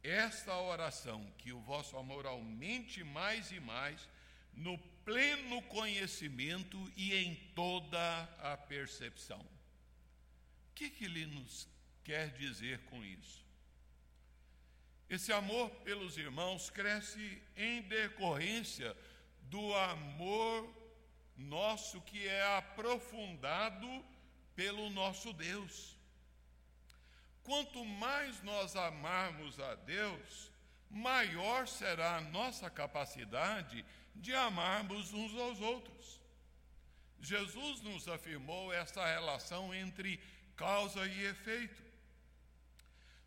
esta 0.00 0.56
oração, 0.60 1.28
que 1.38 1.52
o 1.52 1.60
vosso 1.60 1.96
amor 1.96 2.24
aumente 2.24 3.02
mais 3.02 3.50
e 3.50 3.58
mais, 3.58 4.08
no 4.54 4.78
pleno 5.04 5.60
conhecimento 5.62 6.78
e 6.96 7.12
em 7.16 7.34
toda 7.52 8.22
a 8.38 8.56
percepção. 8.56 9.40
O 9.40 10.74
que, 10.76 10.88
que 10.88 11.06
ele 11.06 11.26
nos 11.26 11.68
quer 12.04 12.30
dizer 12.30 12.84
com 12.84 13.04
isso? 13.04 13.44
Esse 15.10 15.32
amor 15.32 15.68
pelos 15.82 16.16
irmãos 16.16 16.70
cresce 16.70 17.42
em 17.56 17.82
decorrência 17.82 18.96
do 19.42 19.74
amor 19.74 20.72
nosso 21.36 22.00
que 22.02 22.24
é 22.28 22.56
aprofundado 22.56 23.88
pelo 24.54 24.88
nosso 24.90 25.32
Deus. 25.32 25.95
Quanto 27.46 27.84
mais 27.84 28.42
nós 28.42 28.74
amarmos 28.74 29.60
a 29.60 29.76
Deus, 29.76 30.50
maior 30.90 31.68
será 31.68 32.16
a 32.16 32.20
nossa 32.20 32.68
capacidade 32.68 33.84
de 34.16 34.34
amarmos 34.34 35.12
uns 35.14 35.32
aos 35.38 35.60
outros. 35.60 36.20
Jesus 37.20 37.80
nos 37.82 38.08
afirmou 38.08 38.72
essa 38.72 39.06
relação 39.06 39.72
entre 39.72 40.20
causa 40.56 41.06
e 41.06 41.24
efeito. 41.26 41.80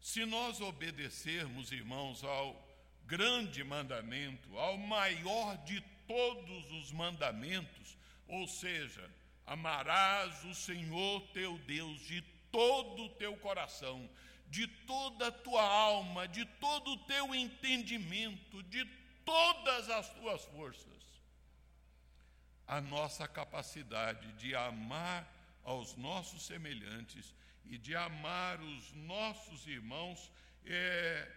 Se 0.02 0.26
nós 0.26 0.60
obedecermos, 0.60 1.72
irmãos, 1.72 2.22
ao 2.22 2.62
grande 3.06 3.64
mandamento, 3.64 4.58
ao 4.60 4.78
maior 4.78 5.56
de 5.64 5.80
todos 6.06 6.70
os 6.74 6.92
mandamentos, 6.92 7.98
ou 8.28 8.46
seja, 8.50 9.10
amarás 9.46 10.44
o 10.44 10.54
Senhor 10.54 11.22
teu 11.30 11.58
Deus 11.60 12.02
de 12.02 12.22
todo 12.52 13.06
o 13.06 13.10
teu 13.10 13.36
coração, 13.38 14.10
de 14.48 14.68
toda 14.68 15.28
a 15.28 15.32
tua 15.32 15.64
alma, 15.64 16.28
de 16.28 16.46
todo 16.46 16.92
o 16.92 16.98
teu 17.06 17.36
entendimento, 17.36 18.64
de 18.64 18.84
todas 19.24 19.90
as 19.90 20.10
tuas 20.14 20.44
forças. 20.46 20.88
A 22.68 22.82
nossa 22.82 23.28
capacidade 23.28 24.32
de 24.34 24.56
amar 24.56 25.28
aos 25.64 25.96
nossos 25.96 26.46
semelhantes 26.46 27.34
e 27.66 27.78
de 27.78 27.96
amar 27.96 28.60
os 28.60 28.92
nossos 28.94 29.68
irmãos 29.68 30.32
é, 30.66 31.32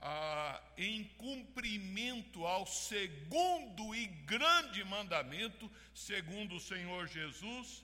a, 0.00 0.62
em 0.76 1.04
cumprimento 1.16 2.46
ao 2.46 2.66
segundo 2.66 3.94
e 3.94 4.06
grande 4.06 4.84
mandamento, 4.84 5.70
segundo 5.94 6.56
o 6.56 6.60
Senhor 6.60 7.06
Jesus, 7.06 7.82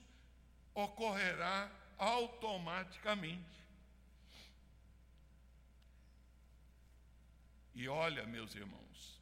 ocorrerá 0.73 1.71
automaticamente. 2.01 3.61
E 7.75 7.87
olha, 7.87 8.25
meus 8.25 8.55
irmãos, 8.55 9.21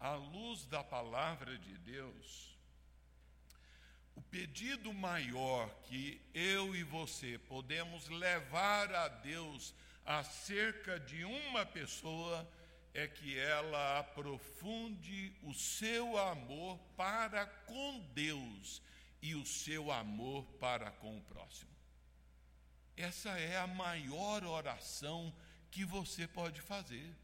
à 0.00 0.14
luz 0.14 0.64
da 0.66 0.82
palavra 0.82 1.56
de 1.56 1.78
Deus, 1.78 2.58
o 4.16 4.20
pedido 4.20 4.92
maior 4.92 5.72
que 5.84 6.20
eu 6.34 6.74
e 6.74 6.82
você 6.82 7.38
podemos 7.38 8.08
levar 8.08 8.92
a 8.92 9.06
Deus 9.06 9.72
acerca 10.04 10.98
de 10.98 11.24
uma 11.24 11.64
pessoa 11.64 12.50
é 12.92 13.06
que 13.06 13.38
ela 13.38 14.00
aprofunde 14.00 15.32
o 15.44 15.54
seu 15.54 16.18
amor 16.18 16.78
para 16.96 17.46
com 17.46 18.00
Deus 18.12 18.82
e 19.22 19.36
o 19.36 19.46
seu 19.46 19.92
amor 19.92 20.44
para 20.58 20.90
com 20.90 21.16
o 21.16 21.22
próximo. 21.22 21.71
Essa 22.96 23.30
é 23.38 23.56
a 23.56 23.66
maior 23.66 24.44
oração 24.44 25.34
que 25.70 25.84
você 25.84 26.26
pode 26.28 26.60
fazer. 26.60 27.14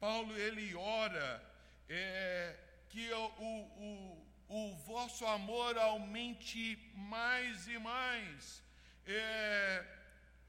Paulo 0.00 0.36
ele 0.36 0.74
ora 0.74 1.52
é, 1.88 2.58
que 2.88 3.12
o, 3.12 3.26
o, 3.26 4.26
o, 4.48 4.76
vosso 4.78 5.24
amor 5.24 5.78
aumente 5.78 6.76
mais 6.94 7.68
e 7.68 7.78
mais. 7.78 8.62
É, 9.06 9.86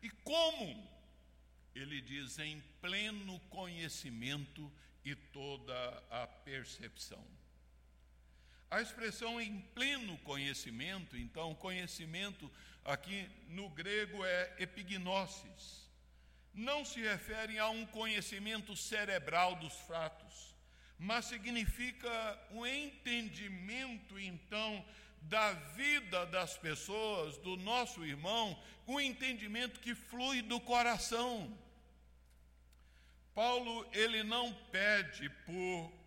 e 0.01 0.09
como? 0.09 0.91
Ele 1.75 2.01
diz 2.01 2.39
em 2.39 2.61
pleno 2.81 3.39
conhecimento 3.41 4.71
e 5.05 5.15
toda 5.15 6.03
a 6.09 6.25
percepção. 6.25 7.23
A 8.73 8.81
expressão 8.81 9.39
em 9.39 9.59
pleno 9.75 10.17
conhecimento, 10.23 11.15
então, 11.15 11.53
conhecimento 11.53 12.51
aqui 12.83 13.29
no 13.49 13.69
grego 13.69 14.25
é 14.25 14.51
epignosis. 14.57 15.87
Não 16.55 16.83
se 16.83 16.99
refere 16.99 17.59
a 17.59 17.69
um 17.69 17.85
conhecimento 17.85 18.75
cerebral 18.75 19.55
dos 19.57 19.75
fatos, 19.81 20.55
mas 20.97 21.25
significa 21.25 22.09
o 22.49 22.65
entendimento, 22.65 24.19
então, 24.19 24.83
da 25.21 25.53
vida 25.53 26.25
das 26.25 26.57
pessoas, 26.57 27.37
do 27.37 27.55
nosso 27.55 28.03
irmão, 28.03 28.59
o 28.87 28.99
entendimento 28.99 29.79
que 29.79 29.93
flui 29.93 30.41
do 30.41 30.59
coração. 30.59 31.55
Paulo, 33.35 33.87
ele 33.93 34.23
não 34.23 34.51
pede 34.71 35.29
por 35.45 36.02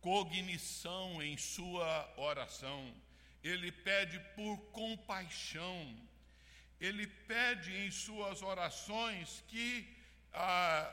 cognição 0.00 1.22
em 1.22 1.36
sua 1.36 2.12
oração, 2.16 2.94
ele 3.42 3.70
pede 3.70 4.18
por 4.34 4.56
compaixão, 4.72 5.96
ele 6.80 7.06
pede 7.06 7.76
em 7.76 7.90
suas 7.90 8.42
orações 8.42 9.44
que 9.48 9.86
ah, 10.32 10.90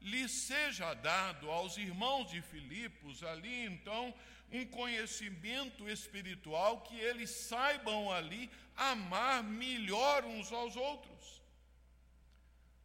lhe 0.00 0.28
seja 0.28 0.94
dado 0.94 1.50
aos 1.50 1.76
irmãos 1.76 2.30
de 2.30 2.40
Filipos 2.40 3.22
ali, 3.22 3.66
então, 3.66 4.14
um 4.50 4.64
conhecimento 4.66 5.88
espiritual 5.88 6.80
que 6.80 6.98
eles 6.98 7.30
saibam 7.30 8.10
ali 8.10 8.50
amar 8.74 9.42
melhor 9.42 10.24
uns 10.24 10.50
aos 10.52 10.76
outros. 10.76 11.42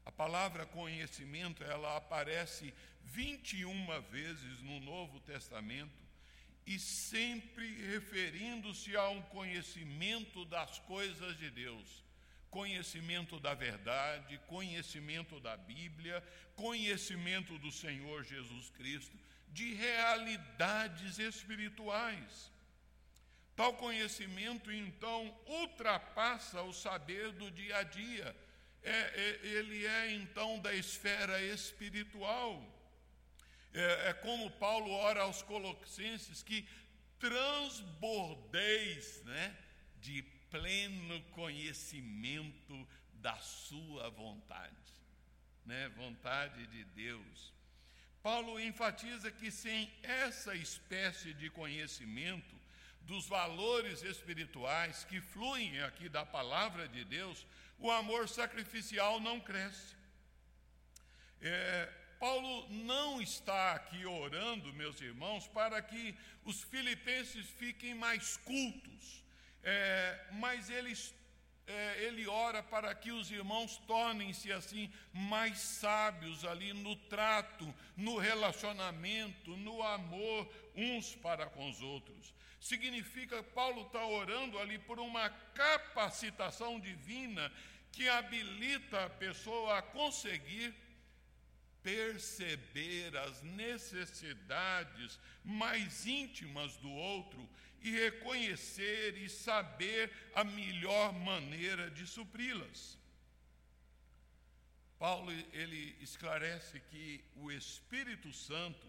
A 0.06 0.12
palavra 0.12 0.66
conhecimento, 0.66 1.64
ela 1.64 1.96
aparece 1.96 2.74
21 3.06 4.02
vezes 4.10 4.62
no 4.62 4.80
Novo 4.80 5.20
Testamento 5.20 6.04
e 6.66 6.80
sempre 6.80 7.68
referindo-se 7.88 8.96
a 8.96 9.10
um 9.10 9.22
conhecimento 9.24 10.46
das 10.46 10.80
coisas 10.80 11.38
de 11.38 11.50
Deus, 11.50 12.04
conhecimento 12.50 13.40
da 13.40 13.54
verdade, 13.54 14.40
conhecimento 14.48 15.40
da 15.40 15.58
Bíblia, 15.58 16.24
conhecimento 16.56 17.58
do 17.58 17.72
Senhor 17.72 18.24
Jesus 18.24 18.70
Cristo, 18.70 19.18
de 19.50 19.74
realidades 19.74 21.20
espirituais. 21.20 22.52
Tal 23.56 23.74
conhecimento, 23.74 24.72
então, 24.72 25.36
ultrapassa 25.46 26.62
o 26.64 26.74
saber 26.74 27.32
do 27.34 27.52
dia 27.52 27.78
a 27.78 27.84
dia. 27.84 28.36
É, 28.82 28.92
é, 28.92 29.40
ele 29.48 29.86
é, 29.86 30.12
então, 30.12 30.60
da 30.60 30.74
esfera 30.74 31.40
espiritual. 31.42 32.73
É, 33.74 34.10
é 34.10 34.14
como 34.14 34.52
Paulo 34.52 34.92
ora 34.92 35.22
aos 35.22 35.42
Colossenses 35.42 36.44
que 36.44 36.68
transbordeis 37.20 39.24
né, 39.24 39.58
de 40.00 40.22
pleno 40.52 41.22
conhecimento 41.32 42.88
da 43.14 43.36
sua 43.38 44.10
vontade, 44.10 44.76
né, 45.66 45.90
vontade 45.90 46.68
de 46.68 46.84
Deus. 46.84 47.54
Paulo 48.22 48.60
enfatiza 48.60 49.32
que 49.32 49.50
sem 49.50 49.92
essa 50.04 50.56
espécie 50.56 51.34
de 51.34 51.50
conhecimento 51.50 52.56
dos 53.02 53.28
valores 53.28 54.04
espirituais 54.04 55.04
que 55.06 55.20
fluem 55.20 55.82
aqui 55.82 56.08
da 56.08 56.26
palavra 56.26 56.88
de 56.88 57.04
Deus, 57.04 57.46
o 57.80 57.92
amor 57.92 58.30
sacrificial 58.30 59.20
não 59.20 59.40
cresce. 59.40 59.96
É, 61.42 62.03
Paulo 62.24 62.66
não 62.70 63.22
está 63.22 63.74
aqui 63.74 64.06
orando, 64.06 64.72
meus 64.76 65.02
irmãos, 65.02 65.46
para 65.46 65.82
que 65.82 66.16
os 66.46 66.64
filipenses 66.64 67.50
fiquem 67.60 67.94
mais 67.94 68.38
cultos, 68.38 69.22
é, 69.62 70.28
mas 70.32 70.70
ele 70.70 70.94
é, 71.68 72.04
ele 72.06 72.26
ora 72.26 72.64
para 72.64 72.96
que 72.96 73.12
os 73.12 73.30
irmãos 73.30 73.76
tornem-se 73.86 74.54
assim 74.54 74.90
mais 75.12 75.60
sábios 75.60 76.46
ali 76.46 76.72
no 76.72 76.96
trato, 76.96 77.76
no 77.98 78.18
relacionamento, 78.18 79.58
no 79.58 79.84
amor 79.84 80.50
uns 80.78 81.14
para 81.16 81.48
com 81.48 81.70
os 81.70 81.82
outros. 81.82 82.34
Significa 82.58 83.44
Paulo 83.44 83.82
está 83.88 84.06
orando 84.06 84.58
ali 84.60 84.80
por 84.80 84.98
uma 84.98 85.30
capacitação 85.30 86.80
divina 86.80 87.52
que 87.92 88.08
habilita 88.08 89.04
a 89.04 89.10
pessoa 89.10 89.80
a 89.80 89.82
conseguir 89.82 90.74
perceber 91.84 93.16
as 93.18 93.44
necessidades 93.44 95.20
mais 95.44 96.08
íntimas 96.08 96.76
do 96.78 96.90
outro 96.90 97.48
e 97.82 97.92
reconhecer 97.92 99.18
e 99.18 99.30
saber 99.30 100.10
a 100.34 100.44
melhor 100.44 101.12
maneira 101.14 101.92
de 101.92 102.08
supri-las. 102.08 102.98
Paulo 104.98 105.32
ele 105.52 105.98
esclarece 106.00 106.80
que 106.80 107.22
o 107.36 107.52
Espírito 107.52 108.32
Santo 108.32 108.88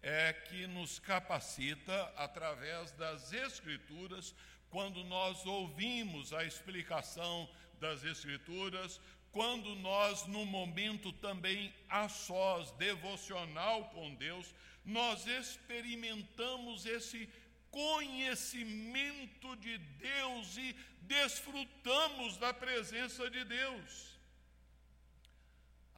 é 0.00 0.32
que 0.32 0.68
nos 0.68 1.00
capacita 1.00 2.04
através 2.16 2.92
das 2.92 3.32
escrituras 3.32 4.32
quando 4.70 5.02
nós 5.04 5.44
ouvimos 5.44 6.32
a 6.32 6.44
explicação 6.44 7.50
das 7.80 8.04
escrituras, 8.04 9.00
quando 9.36 9.74
nós 9.76 10.26
no 10.26 10.46
momento 10.46 11.12
também 11.12 11.70
a 11.90 12.08
sós 12.08 12.70
devocional 12.70 13.84
com 13.90 14.14
Deus, 14.14 14.54
nós 14.82 15.26
experimentamos 15.26 16.86
esse 16.86 17.28
conhecimento 17.70 19.54
de 19.56 19.76
Deus 19.76 20.56
e 20.56 20.74
desfrutamos 21.02 22.38
da 22.38 22.54
presença 22.54 23.28
de 23.28 23.44
Deus. 23.44 24.18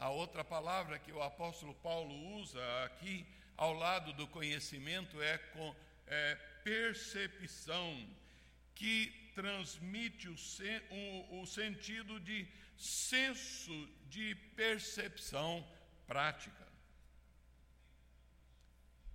A 0.01 0.11
outra 0.11 0.42
palavra 0.42 0.98
que 0.98 1.12
o 1.12 1.22
apóstolo 1.22 1.74
Paulo 1.77 2.12
usa 2.40 2.61
aqui, 2.87 3.24
ao 3.57 3.72
lado 3.72 4.12
do 4.14 4.27
conhecimento, 4.27 5.22
é, 5.22 5.40
é 6.09 6.35
percepção, 6.64 8.05
que 8.74 9.31
transmite 9.37 10.29
o, 10.29 10.35
o, 10.90 11.42
o 11.42 11.46
sentido 11.46 12.18
de 12.18 12.48
senso 12.79 13.88
de 14.09 14.35
percepção 14.55 15.67
prática. 16.07 16.67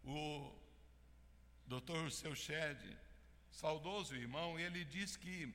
O 0.04 0.54
Dr. 1.65 2.12
Seu 2.12 2.36
Shed, 2.36 2.78
saudoso 3.49 4.15
irmão, 4.15 4.60
ele 4.60 4.84
diz 4.84 5.15
que 5.15 5.54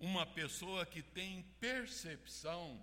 uma 0.00 0.26
pessoa 0.26 0.86
que 0.86 1.02
tem 1.02 1.42
percepção, 1.60 2.82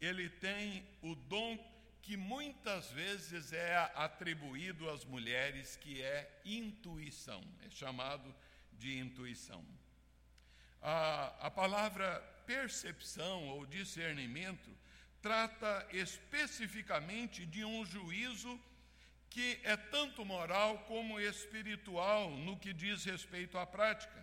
ele 0.00 0.28
tem 0.28 0.84
o 1.00 1.14
dom 1.14 1.56
que 2.02 2.16
muitas 2.16 2.90
vezes 2.90 3.52
é 3.52 3.76
atribuído 3.94 4.90
às 4.90 5.04
mulheres, 5.04 5.76
que 5.76 6.02
é 6.02 6.42
intuição, 6.44 7.42
é 7.64 7.70
chamado 7.70 8.34
de 8.72 8.98
intuição. 8.98 9.64
A, 10.82 11.46
a 11.46 11.50
palavra 11.50 12.33
percepção 12.46 13.48
ou 13.48 13.66
discernimento 13.66 14.70
trata 15.20 15.86
especificamente 15.90 17.46
de 17.46 17.64
um 17.64 17.84
juízo 17.84 18.60
que 19.30 19.58
é 19.64 19.76
tanto 19.76 20.24
moral 20.24 20.78
como 20.80 21.18
espiritual 21.18 22.30
no 22.30 22.56
que 22.56 22.72
diz 22.72 23.04
respeito 23.04 23.58
à 23.58 23.66
prática. 23.66 24.22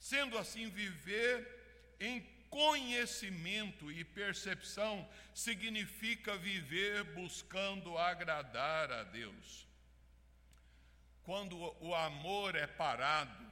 Sendo 0.00 0.36
assim, 0.36 0.68
viver 0.68 1.94
em 2.00 2.20
conhecimento 2.50 3.90
e 3.92 4.04
percepção 4.04 5.08
significa 5.32 6.36
viver 6.36 7.04
buscando 7.14 7.96
agradar 7.96 8.90
a 8.90 9.04
Deus. 9.04 9.66
Quando 11.22 11.56
o 11.80 11.94
amor 11.94 12.56
é 12.56 12.66
parado, 12.66 13.46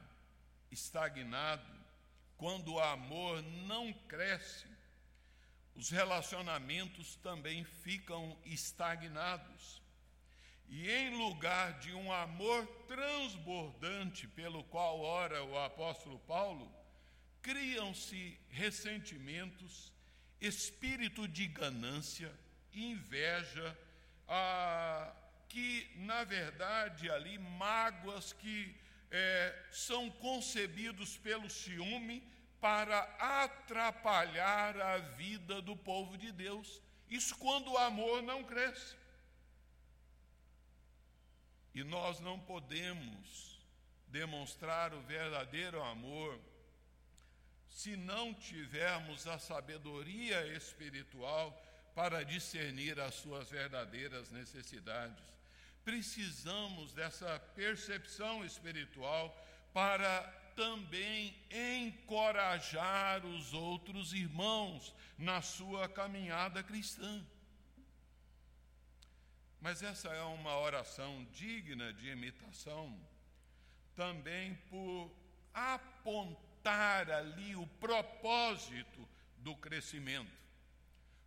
estagnado, 0.73 1.70
quando 2.41 2.73
o 2.73 2.81
amor 2.81 3.43
não 3.67 3.93
cresce, 3.93 4.67
os 5.75 5.91
relacionamentos 5.91 7.17
também 7.17 7.65
ficam 7.65 8.35
estagnados. 8.47 9.83
E 10.67 10.91
em 10.91 11.19
lugar 11.19 11.79
de 11.81 11.93
um 11.93 12.11
amor 12.11 12.67
transbordante 12.89 14.27
pelo 14.27 14.65
qual 14.65 15.01
ora 15.01 15.45
o 15.45 15.59
apóstolo 15.59 16.19
Paulo, 16.21 16.75
criam-se 17.43 18.41
ressentimentos, 18.49 19.93
espírito 20.41 21.29
de 21.29 21.47
ganância, 21.47 22.33
inveja, 22.73 23.79
ah, 24.27 25.15
que 25.47 25.91
na 25.95 26.25
verdade 26.25 27.11
ali 27.11 27.37
mágoas 27.39 28.33
que 28.33 28.80
é, 29.11 29.69
são 29.73 30.11
concebidos 30.11 31.17
pelo 31.19 31.49
ciúme 31.51 32.23
para 32.61 33.01
atrapalhar 33.19 34.79
a 34.81 34.99
vida 34.99 35.61
do 35.63 35.77
povo 35.77 36.17
de 36.17 36.31
Deus. 36.31 36.81
Isso 37.09 37.37
quando 37.39 37.73
o 37.73 37.79
amor 37.79 38.23
não 38.23 38.45
cresce. 38.45 38.95
E 41.75 41.83
nós 41.83 42.21
não 42.21 42.39
podemos 42.39 43.59
demonstrar 44.09 44.93
o 44.93 45.01
verdadeiro 45.03 45.83
amor 45.83 46.39
se 47.69 47.97
não 47.97 48.35
tivermos 48.35 49.27
a 49.27 49.39
sabedoria 49.39 50.47
espiritual 50.57 51.57
para 51.95 52.25
discernir 52.25 52.99
as 53.01 53.15
suas 53.15 53.49
verdadeiras 53.49 54.31
necessidades. 54.31 55.23
Precisamos 55.85 56.93
dessa 56.93 57.39
percepção 57.55 58.45
espiritual 58.45 59.35
para 59.73 60.23
também 60.55 61.35
encorajar 61.51 63.25
os 63.25 63.55
outros 63.55 64.13
irmãos 64.13 64.95
na 65.17 65.41
sua 65.41 65.89
caminhada 65.89 66.63
cristã. 66.63 67.25
Mas 69.61 69.83
essa 69.83 70.09
é 70.09 70.23
uma 70.23 70.59
oração 70.59 71.27
digna 71.33 71.93
de 71.93 72.09
imitação, 72.09 72.99
também 73.95 74.55
por 74.71 75.11
apontar 75.53 77.11
ali 77.11 77.55
o 77.57 77.67
propósito 77.67 79.09
do 79.37 79.55
crescimento. 79.57 80.31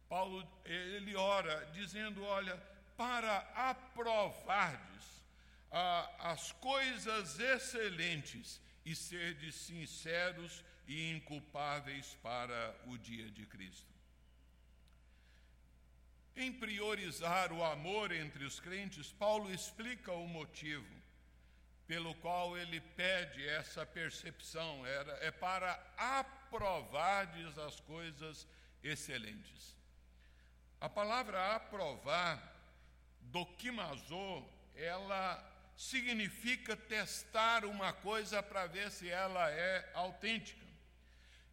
Paulo 0.10 0.48
ele 0.66 1.16
ora 1.16 1.66
dizendo, 1.74 2.24
olha, 2.24 2.56
para 2.97 3.39
aprovardes 3.56 5.23
ah, 5.71 6.10
as 6.19 6.51
coisas 6.53 7.39
excelentes 7.39 8.62
e 8.86 8.95
serdes 8.95 9.56
sinceros 9.56 10.63
e 10.88 11.12
inculpáveis 11.12 12.17
para 12.21 12.75
o 12.88 12.97
dia 12.97 13.29
de 13.32 13.45
Cristo. 13.45 13.91
Em 16.36 16.51
priorizar 16.51 17.51
o 17.51 17.63
amor 17.63 18.12
entre 18.12 18.43
os 18.43 18.60
crentes, 18.60 19.12
Paulo 19.12 19.51
explica 19.53 20.12
o 20.12 20.27
motivo 20.27 21.03
pelo 21.86 22.15
qual 22.15 22.58
ele 22.58 22.79
pede 22.79 23.47
essa 23.47 23.86
percepção, 23.86 24.86
era, 24.86 25.12
é 25.21 25.29
para 25.29 25.79
aprovardes 25.97 27.58
as 27.58 27.79
coisas 27.82 28.47
excelentes. 28.82 29.75
A 30.79 30.89
palavra 30.89 31.56
aprovar, 31.56 32.53
dokimazô, 33.31 34.43
ela 34.75 35.51
significa 35.75 36.75
testar 36.75 37.65
uma 37.65 37.91
coisa 37.93 38.41
para 38.41 38.67
ver 38.67 38.91
se 38.91 39.09
ela 39.09 39.49
é 39.49 39.91
autêntica. 39.93 40.63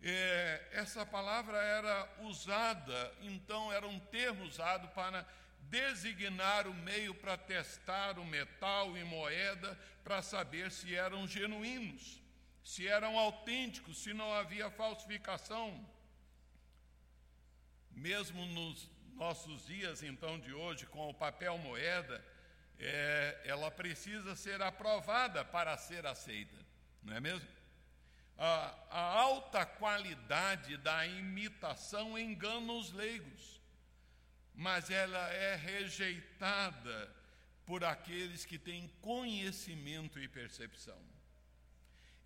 É, 0.02 0.68
essa 0.72 1.04
palavra 1.04 1.58
era 1.58 2.08
usada, 2.22 3.14
então 3.20 3.72
era 3.72 3.86
um 3.86 3.98
termo 3.98 4.44
usado 4.44 4.88
para 4.88 5.26
designar 5.68 6.66
o 6.66 6.74
meio 6.74 7.14
para 7.14 7.36
testar 7.36 8.18
o 8.18 8.24
metal 8.24 8.96
e 8.96 9.04
moeda 9.04 9.78
para 10.02 10.22
saber 10.22 10.70
se 10.70 10.94
eram 10.94 11.28
genuínos, 11.28 12.20
se 12.64 12.88
eram 12.88 13.18
autênticos, 13.18 13.98
se 14.02 14.14
não 14.14 14.32
havia 14.32 14.70
falsificação. 14.70 15.86
Mesmo 17.90 18.46
nos 18.46 18.88
nossos 19.14 19.66
dias, 19.66 20.02
então, 20.02 20.38
de 20.38 20.52
hoje, 20.52 20.86
com 20.86 21.08
o 21.08 21.14
papel 21.14 21.56
moeda, 21.58 22.24
é, 22.78 23.40
ela 23.44 23.70
precisa 23.70 24.34
ser 24.34 24.62
aprovada 24.62 25.44
para 25.44 25.76
ser 25.76 26.06
aceita, 26.06 26.56
não 27.02 27.14
é 27.14 27.20
mesmo? 27.20 27.60
a, 28.40 28.74
a 28.90 29.00
alta 29.20 29.66
qualidade 29.66 30.78
da 30.78 31.06
imitação 31.06 32.18
engana 32.18 32.72
os 32.72 32.90
leigos, 32.90 33.60
mas 34.54 34.88
ela 34.88 35.28
é 35.28 35.56
rejeitada 35.56 37.14
por 37.66 37.84
aqueles 37.84 38.46
que 38.46 38.58
têm 38.58 38.88
conhecimento 39.02 40.18
e 40.18 40.26
percepção. 40.26 40.98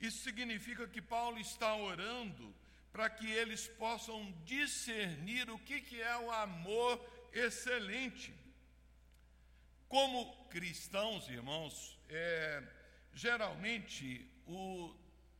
Isso 0.00 0.22
significa 0.22 0.86
que 0.86 1.02
Paulo 1.02 1.38
está 1.38 1.74
orando 1.74 2.54
para 2.94 3.10
que 3.10 3.28
eles 3.28 3.66
possam 3.66 4.32
discernir 4.44 5.50
o 5.50 5.58
que, 5.58 5.80
que 5.80 6.00
é 6.00 6.16
o 6.16 6.30
amor 6.30 7.04
excelente. 7.32 8.32
Como 9.88 10.46
cristãos, 10.46 11.28
irmãos, 11.28 11.98
é, 12.08 12.62
geralmente 13.12 14.30
o 14.46 14.94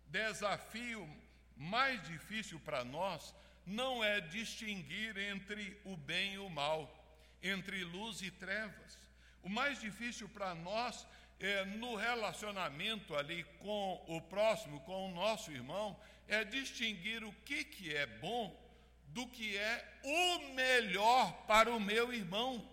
desafio 0.09 1.09
mais 1.57 2.03
difícil 2.03 2.59
para 2.59 2.83
nós 2.83 3.33
não 3.65 4.03
é 4.03 4.21
distinguir 4.21 5.17
entre 5.17 5.81
o 5.85 5.97
bem 5.97 6.35
e 6.35 6.39
o 6.39 6.51
mal, 6.51 6.93
entre 7.41 7.85
luz 7.85 8.21
e 8.21 8.33
trevas. 8.33 8.99
O 9.45 9.49
mais 9.49 9.81
difícil 9.81 10.29
para 10.29 10.57
nós 10.57 11.07
é, 11.39 11.65
no 11.65 11.95
relacionamento 11.95 13.15
ali 13.15 13.45
com 13.61 14.05
o 14.09 14.21
próximo, 14.23 14.81
com 14.81 15.07
o 15.07 15.15
nosso 15.15 15.53
irmão, 15.53 15.97
é 16.29 16.45
distinguir 16.45 17.25
o 17.25 17.33
que, 17.45 17.65
que 17.65 17.95
é 17.95 18.07
bom 18.07 18.61
do 19.09 19.27
que 19.29 19.57
é 19.57 20.01
o 20.03 20.55
melhor 20.55 21.47
para 21.47 21.71
o 21.71 21.81
meu 21.81 22.13
irmão. 22.13 22.69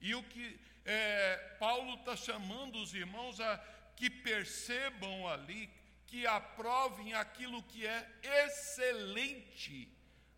E 0.00 0.14
o 0.14 0.22
que 0.22 0.58
é, 0.84 1.36
Paulo 1.58 1.94
está 1.94 2.16
chamando 2.16 2.76
os 2.80 2.94
irmãos 2.94 3.40
a 3.40 3.58
que 3.96 4.08
percebam 4.08 5.28
ali, 5.28 5.68
que 6.06 6.26
aprovem 6.26 7.12
aquilo 7.12 7.62
que 7.64 7.86
é 7.86 8.20
excelente, 8.46 9.88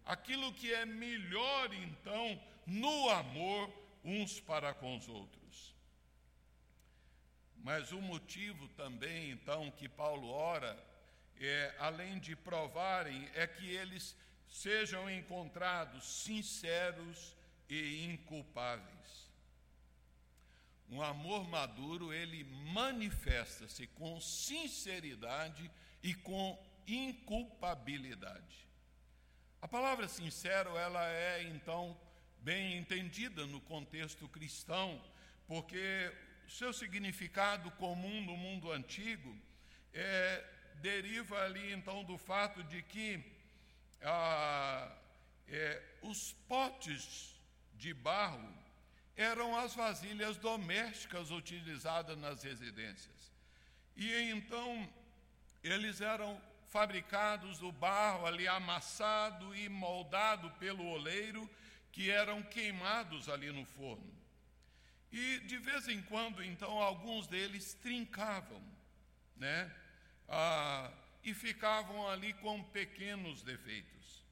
aquilo 0.04 0.52
que 0.52 0.72
é 0.72 0.84
melhor, 0.84 1.72
então, 1.74 2.40
no 2.66 3.08
amor 3.10 3.72
uns 4.04 4.40
para 4.40 4.74
com 4.74 4.96
os 4.96 5.08
outros. 5.08 5.74
Mas 7.56 7.92
o 7.92 8.00
motivo 8.00 8.66
também, 8.70 9.30
então, 9.30 9.70
que 9.70 9.88
Paulo 9.88 10.28
ora, 10.28 10.76
é, 11.46 11.74
além 11.78 12.18
de 12.18 12.36
provarem, 12.36 13.28
é 13.34 13.46
que 13.46 13.68
eles 13.68 14.16
sejam 14.48 15.10
encontrados 15.10 16.22
sinceros 16.24 17.34
e 17.68 18.04
inculpáveis. 18.04 19.30
Um 20.88 21.00
amor 21.00 21.48
maduro, 21.48 22.12
ele 22.12 22.44
manifesta-se 22.44 23.86
com 23.86 24.20
sinceridade 24.20 25.70
e 26.02 26.12
com 26.14 26.58
inculpabilidade. 26.86 28.68
A 29.60 29.66
palavra 29.66 30.06
sincero, 30.06 30.76
ela 30.76 31.08
é 31.08 31.44
então 31.44 31.98
bem 32.40 32.76
entendida 32.76 33.46
no 33.46 33.60
contexto 33.60 34.28
cristão, 34.28 35.02
porque 35.46 36.12
seu 36.48 36.72
significado 36.72 37.70
comum 37.72 38.20
no 38.22 38.36
mundo 38.36 38.70
antigo 38.70 39.34
é, 39.94 40.44
deriva 40.80 41.42
ali 41.42 41.72
então 41.72 42.04
do 42.04 42.16
fato 42.16 42.62
de 42.64 42.82
que 42.82 43.22
ah, 44.02 44.90
é, 45.48 45.82
os 46.02 46.32
potes 46.48 47.34
de 47.74 47.92
barro 47.92 48.52
eram 49.16 49.56
as 49.56 49.74
vasilhas 49.74 50.36
domésticas 50.36 51.30
utilizadas 51.30 52.16
nas 52.18 52.42
residências. 52.42 53.32
E 53.96 54.30
então 54.30 54.88
eles 55.62 56.00
eram 56.00 56.40
fabricados 56.68 57.58
do 57.58 57.70
barro 57.70 58.26
ali 58.26 58.48
amassado 58.48 59.54
e 59.54 59.68
moldado 59.68 60.50
pelo 60.52 60.86
oleiro, 60.86 61.48
que 61.92 62.10
eram 62.10 62.42
queimados 62.42 63.28
ali 63.28 63.52
no 63.52 63.66
forno. 63.66 64.10
E 65.12 65.40
de 65.40 65.58
vez 65.58 65.86
em 65.88 66.00
quando, 66.02 66.42
então, 66.42 66.80
alguns 66.80 67.26
deles 67.26 67.74
trincavam, 67.74 68.62
né? 69.36 69.70
Ah, 70.28 70.90
e 71.22 71.34
ficavam 71.34 72.08
ali 72.08 72.32
com 72.34 72.62
pequenos 72.64 73.42
defeitos. 73.42 74.24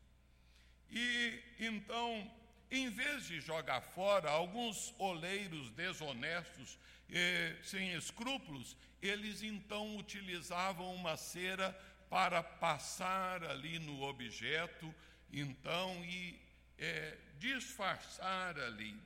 E 0.91 1.43
então 1.59 2.31
em 2.71 2.89
vez 2.89 3.27
de 3.27 3.41
jogar 3.41 3.81
fora, 3.81 4.31
alguns 4.31 4.95
oleiros 4.97 5.71
desonestos, 5.71 6.79
eh, 7.11 7.57
sem 7.65 7.95
escrúpulos, 7.95 8.77
eles 9.03 9.43
então 9.43 9.97
utilizavam 9.97 10.95
uma 10.95 11.17
cera 11.17 11.73
para 12.09 12.43
passar 12.45 13.43
ali 13.43 13.81
no 13.81 14.03
objeto, 14.03 14.95
então, 15.33 16.05
e 16.05 16.41
eh, 16.79 17.19
disfarçar 17.39 18.57
ali. 18.57 18.97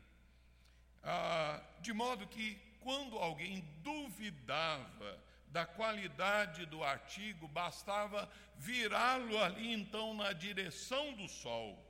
Ah, 1.03 1.63
de 1.81 1.93
modo 1.95 2.27
que, 2.27 2.59
quando 2.81 3.17
alguém 3.19 3.65
duvidava 3.83 5.19
da 5.55 5.65
qualidade 5.65 6.67
do 6.67 6.83
artigo, 6.83 7.47
bastava 7.47 8.29
virá-lo 8.57 9.39
ali 9.39 9.73
então 9.73 10.13
na 10.13 10.33
direção 10.33 11.13
do 11.13 11.29
sol. 11.29 11.81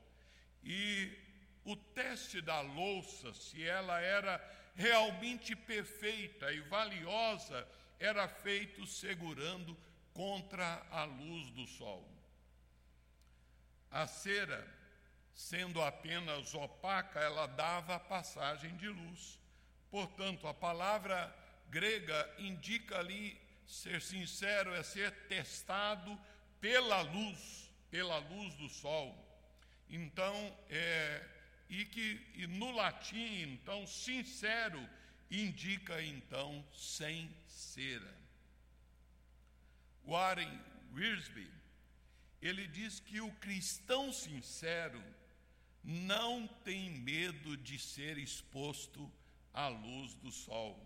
E 0.63 1.11
o 1.63 1.75
teste 1.75 2.41
da 2.41 2.61
louça, 2.61 3.33
se 3.33 3.67
ela 3.67 3.99
era 3.99 4.39
realmente 4.75 5.55
perfeita 5.55 6.51
e 6.51 6.59
valiosa, 6.59 7.67
era 7.99 8.27
feito 8.27 8.85
segurando 8.85 9.75
contra 10.13 10.85
a 10.91 11.03
luz 11.05 11.49
do 11.49 11.65
sol. 11.65 12.07
A 13.89 14.05
cera, 14.05 14.63
sendo 15.33 15.81
apenas 15.81 16.53
opaca, 16.53 17.19
ela 17.19 17.47
dava 17.47 17.99
passagem 17.99 18.77
de 18.77 18.89
luz. 18.89 19.39
Portanto, 19.89 20.47
a 20.47 20.53
palavra 20.53 21.35
grega 21.67 22.31
indica 22.37 22.99
ali 22.99 23.43
ser 23.67 24.01
sincero 24.01 24.73
é 24.73 24.83
ser 24.83 25.11
testado 25.27 26.17
pela 26.59 27.01
luz, 27.01 27.71
pela 27.89 28.17
luz 28.17 28.53
do 28.55 28.69
sol. 28.69 29.15
Então, 29.89 30.35
é, 30.69 31.27
e 31.69 31.85
que 31.85 32.21
e 32.35 32.47
no 32.47 32.71
latim, 32.71 33.41
então, 33.41 33.85
sincero 33.87 34.87
indica 35.29 36.01
então 36.01 36.65
sem 36.73 37.29
cera. 37.47 38.15
Warren 40.07 40.59
Wiersbe, 40.93 41.49
ele 42.41 42.67
diz 42.67 42.99
que 42.99 43.19
o 43.19 43.31
cristão 43.33 44.13
sincero 44.13 45.03
não 45.83 46.47
tem 46.63 46.89
medo 46.89 47.57
de 47.57 47.77
ser 47.79 48.17
exposto 48.17 49.11
à 49.53 49.67
luz 49.67 50.13
do 50.15 50.31
sol. 50.31 50.79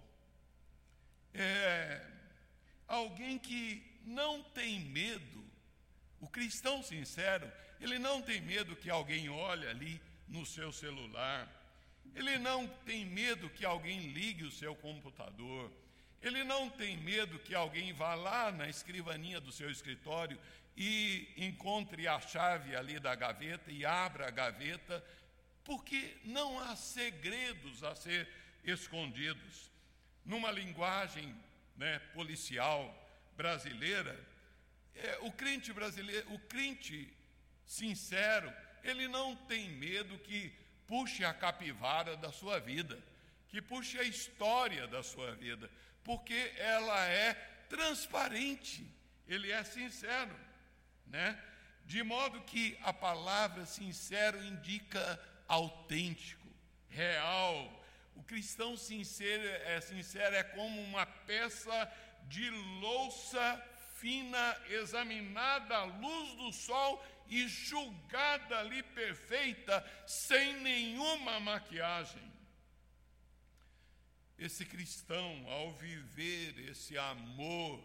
É, 1.34 2.19
alguém 2.90 3.38
que 3.38 3.82
não 4.04 4.42
tem 4.42 4.80
medo, 4.80 5.46
o 6.20 6.28
cristão 6.28 6.82
sincero, 6.82 7.50
ele 7.80 8.00
não 8.00 8.22
tem 8.22 8.42
medo 8.42 8.76
que 8.76 8.90
alguém 8.90 9.30
olhe 9.30 9.68
ali 9.68 10.02
no 10.28 10.46
seu 10.46 10.74
celular. 10.74 11.48
Ele 12.16 12.38
não 12.40 12.68
tem 12.68 13.06
medo 13.06 13.50
que 13.50 13.64
alguém 13.64 14.12
ligue 14.12 14.44
o 14.44 14.52
seu 14.52 14.76
computador. 14.76 15.72
Ele 16.22 16.44
não 16.44 16.70
tem 16.70 16.98
medo 16.98 17.40
que 17.40 17.56
alguém 17.56 17.94
vá 17.94 18.16
lá 18.16 18.52
na 18.52 18.68
escrivaninha 18.68 19.40
do 19.40 19.52
seu 19.52 19.70
escritório 19.72 20.38
e 20.76 21.28
encontre 21.38 22.08
a 22.08 22.20
chave 22.20 22.76
ali 22.76 23.00
da 23.00 23.16
gaveta 23.16 23.72
e 23.72 23.86
abra 23.86 24.28
a 24.28 24.32
gaveta, 24.32 25.04
porque 25.64 26.18
não 26.26 26.60
há 26.60 26.76
segredos 26.76 27.84
a 27.84 27.96
ser 27.96 28.28
escondidos. 28.64 29.72
Numa 30.26 30.52
linguagem 30.52 31.34
né, 31.80 31.98
policial 32.14 32.94
brasileira, 33.38 34.20
é, 34.94 35.18
o 35.22 35.32
crente 35.32 35.72
brasileiro, 35.72 36.34
o 36.34 36.40
crente 36.40 37.12
sincero, 37.66 38.54
ele 38.84 39.08
não 39.08 39.34
tem 39.34 39.70
medo 39.70 40.20
que 40.20 40.54
puxe 40.86 41.24
a 41.24 41.34
capivara 41.34 42.18
da 42.18 42.34
sua 42.34 42.60
vida, 42.60 43.02
que 43.48 43.62
puxe 43.62 43.98
a 43.98 44.04
história 44.04 44.88
da 44.88 45.02
sua 45.02 45.34
vida, 45.36 45.72
porque 46.04 46.52
ela 46.58 47.06
é 47.06 47.34
transparente, 47.70 48.86
ele 49.26 49.50
é 49.50 49.64
sincero, 49.64 50.36
né? 51.08 51.42
De 51.86 52.04
modo 52.04 52.42
que 52.42 52.78
a 52.84 52.92
palavra 52.92 53.66
sincero 53.66 54.44
indica 54.44 55.20
autêntico, 55.48 56.48
real. 56.90 57.79
O 58.16 58.24
cristão 58.24 58.76
sincero 58.78 59.44
é 59.44 59.82
sincero 59.82 60.36
é 60.36 60.44
como 60.44 60.82
uma 60.82 61.06
peça 61.06 61.92
de 62.28 62.50
louça 62.50 63.66
fina 63.96 64.62
examinada 64.70 65.76
à 65.76 65.84
luz 65.84 66.36
do 66.36 66.54
sol 66.54 67.04
e 67.28 67.48
julgada 67.48 68.60
ali 68.60 68.82
perfeita, 68.82 69.86
sem 70.08 70.60
nenhuma 70.62 71.40
maquiagem. 71.40 72.22
Esse 74.38 74.66
cristão, 74.66 75.46
ao 75.48 75.74
viver 75.74 76.58
esse 76.70 76.98
amor 76.98 77.84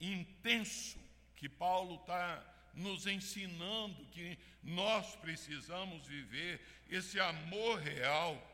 intenso 0.00 0.98
que 1.34 1.48
Paulo 1.48 1.96
está 1.96 2.44
nos 2.74 3.06
ensinando 3.06 4.06
que 4.06 4.38
nós 4.62 5.16
precisamos 5.16 6.06
viver, 6.06 6.60
esse 6.88 7.18
amor 7.18 7.80
real, 7.80 8.45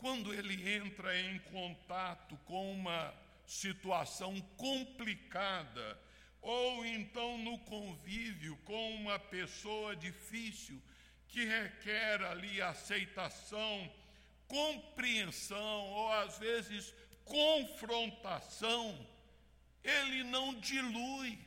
quando 0.00 0.32
ele 0.32 0.76
entra 0.76 1.18
em 1.20 1.38
contato 1.38 2.36
com 2.46 2.72
uma 2.72 3.14
situação 3.46 4.40
complicada, 4.56 5.98
ou 6.40 6.84
então 6.84 7.36
no 7.38 7.58
convívio 7.58 8.56
com 8.64 8.94
uma 8.94 9.18
pessoa 9.18 9.94
difícil 9.94 10.80
que 11.28 11.44
requer 11.44 12.22
ali 12.22 12.62
aceitação, 12.62 13.92
compreensão 14.48 15.86
ou 15.90 16.12
às 16.12 16.38
vezes 16.38 16.94
confrontação, 17.24 19.06
ele 19.84 20.24
não 20.24 20.54
dilui, 20.54 21.38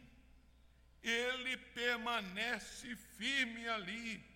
ele 1.01 1.57
permanece 1.57 2.95
firme 3.17 3.67
ali. 3.67 4.32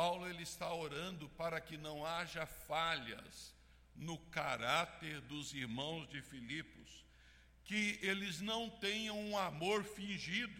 Paulo 0.00 0.26
ele 0.26 0.44
está 0.44 0.72
orando 0.72 1.28
para 1.28 1.60
que 1.60 1.76
não 1.76 2.06
haja 2.06 2.46
falhas 2.46 3.54
no 3.94 4.16
caráter 4.16 5.20
dos 5.20 5.52
irmãos 5.52 6.08
de 6.08 6.22
Filipos, 6.22 7.04
que 7.64 7.98
eles 8.00 8.40
não 8.40 8.70
tenham 8.70 9.20
um 9.20 9.36
amor 9.36 9.84
fingido. 9.84 10.58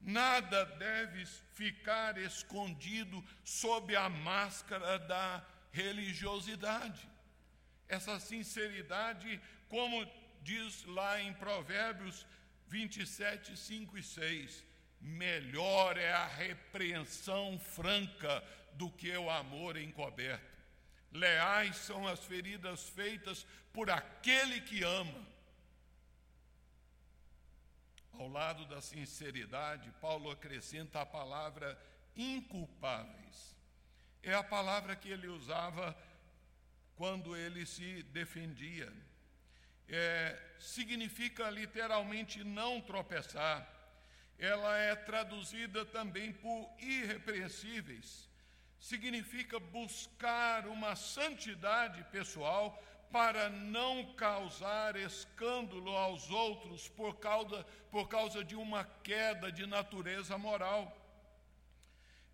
Nada 0.00 0.64
deve 0.64 1.26
ficar 1.52 2.16
escondido 2.16 3.22
sob 3.44 3.94
a 3.94 4.08
máscara 4.08 4.98
da 5.00 5.46
religiosidade. 5.70 7.06
Essa 7.86 8.18
sinceridade, 8.18 9.38
como 9.68 10.10
diz 10.40 10.82
lá 10.86 11.20
em 11.20 11.34
Provérbios 11.34 12.26
27, 12.68 13.54
5 13.54 13.98
e 13.98 14.02
6, 14.02 14.64
melhor 15.00 15.96
é 15.96 16.12
a 16.12 16.26
repreensão 16.26 17.58
franca 17.58 18.42
do 18.72 18.90
que 18.90 19.16
o 19.16 19.30
amor 19.30 19.76
encoberto. 19.76 20.58
Leais 21.12 21.76
são 21.76 22.06
as 22.06 22.20
feridas 22.24 22.88
feitas 22.88 23.46
por 23.72 23.90
aquele 23.90 24.60
que 24.60 24.82
ama. 24.82 25.26
Ao 28.12 28.28
lado 28.28 28.66
da 28.66 28.80
sinceridade, 28.80 29.90
Paulo 30.00 30.30
acrescenta 30.30 31.00
a 31.00 31.06
palavra 31.06 31.80
inculpáveis. 32.16 33.56
É 34.22 34.34
a 34.34 34.42
palavra 34.42 34.96
que 34.96 35.08
ele 35.08 35.28
usava 35.28 35.96
quando 36.96 37.36
ele 37.36 37.64
se 37.64 38.02
defendia. 38.02 38.92
É, 39.88 40.36
significa 40.58 41.48
literalmente 41.48 42.42
não 42.42 42.80
tropeçar. 42.80 43.77
Ela 44.38 44.76
é 44.78 44.94
traduzida 44.94 45.84
também 45.84 46.32
por 46.32 46.70
irrepreensíveis. 46.78 48.28
Significa 48.78 49.58
buscar 49.58 50.66
uma 50.68 50.94
santidade 50.94 52.04
pessoal 52.12 52.80
para 53.10 53.48
não 53.48 54.14
causar 54.14 54.94
escândalo 54.96 55.90
aos 55.96 56.30
outros 56.30 56.88
por 56.88 57.16
causa, 57.16 57.64
por 57.90 58.08
causa 58.08 58.44
de 58.44 58.54
uma 58.54 58.84
queda 59.02 59.50
de 59.50 59.66
natureza 59.66 60.38
moral. 60.38 60.94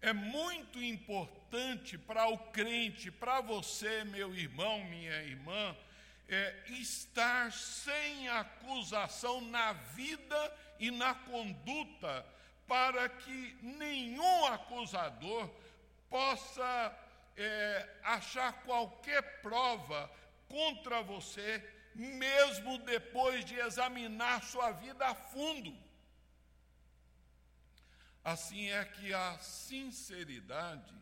É 0.00 0.12
muito 0.12 0.82
importante 0.82 1.96
para 1.96 2.28
o 2.28 2.36
crente, 2.36 3.10
para 3.10 3.40
você, 3.40 4.04
meu 4.04 4.34
irmão, 4.34 4.84
minha 4.84 5.22
irmã, 5.22 5.74
é, 6.28 6.64
estar 6.68 7.52
sem 7.52 8.28
acusação 8.28 9.40
na 9.40 9.72
vida 9.72 10.52
e 10.78 10.90
na 10.90 11.14
conduta, 11.14 12.26
para 12.66 13.08
que 13.08 13.58
nenhum 13.62 14.46
acusador 14.46 15.50
possa 16.08 16.98
é, 17.37 17.98
achar 18.02 18.52
qualquer 18.64 19.40
prova 19.42 20.10
contra 20.48 21.02
você, 21.02 21.62
mesmo 21.94 22.78
depois 22.78 23.44
de 23.44 23.56
examinar 23.58 24.42
sua 24.42 24.70
vida 24.72 25.06
a 25.06 25.14
fundo. 25.14 25.76
Assim 28.24 28.70
é 28.70 28.84
que 28.84 29.12
a 29.12 29.38
sinceridade 29.38 30.94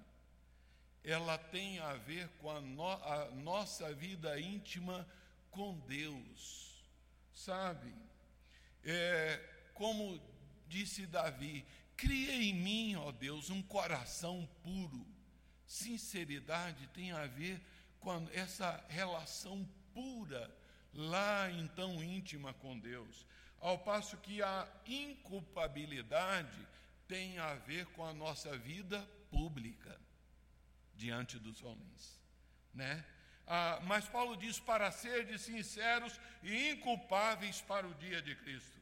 ela 1.05 1.37
tem 1.37 1.79
a 1.81 1.95
ver 1.95 2.29
com 2.41 2.51
a, 2.51 2.61
no, 2.61 2.89
a 2.89 3.31
nossa 3.33 3.93
vida 3.93 4.39
íntima 4.41 5.07
com 5.51 5.79
Deus, 5.81 6.85
sabe? 7.35 7.95
É, 8.85 9.52
como 9.83 10.23
disse 10.69 11.09
Davi, 11.09 11.67
cria 11.97 12.37
em 12.37 12.55
mim, 12.55 12.95
ó 12.95 13.11
Deus, 13.11 13.51
um 13.51 13.61
coração 13.61 14.49
puro. 14.63 15.05
Sinceridade 15.67 16.87
tem 16.95 17.11
a 17.11 17.27
ver 17.27 17.61
com 17.99 18.29
essa 18.33 18.85
relação 18.89 19.69
pura, 19.93 20.57
lá 20.95 21.51
então 21.51 22.01
íntima 22.01 22.55
com 22.55 22.79
Deus. 22.79 23.27
Ao 23.59 23.77
passo 23.77 24.17
que 24.19 24.41
a 24.41 24.69
inculpabilidade 24.87 26.65
tem 27.09 27.41
a 27.41 27.55
ver 27.55 27.87
com 27.87 28.05
a 28.05 28.15
nossa 28.15 28.57
vida 28.57 29.05
pública 29.33 30.01
diante 30.95 31.41
dos 31.41 31.61
homens, 31.61 32.23
né? 32.73 33.05
Ah, 33.49 33.81
mas 33.83 34.09
Paulo 34.09 34.37
diz 34.37 34.61
para 34.61 34.93
ser 34.93 35.27
de 35.27 35.41
sinceros 35.41 36.21
e 36.41 36.71
inculpáveis 36.71 37.61
para 37.61 37.85
o 37.85 37.95
dia 37.95 38.23
de 38.23 38.37
Cristo. 38.37 38.82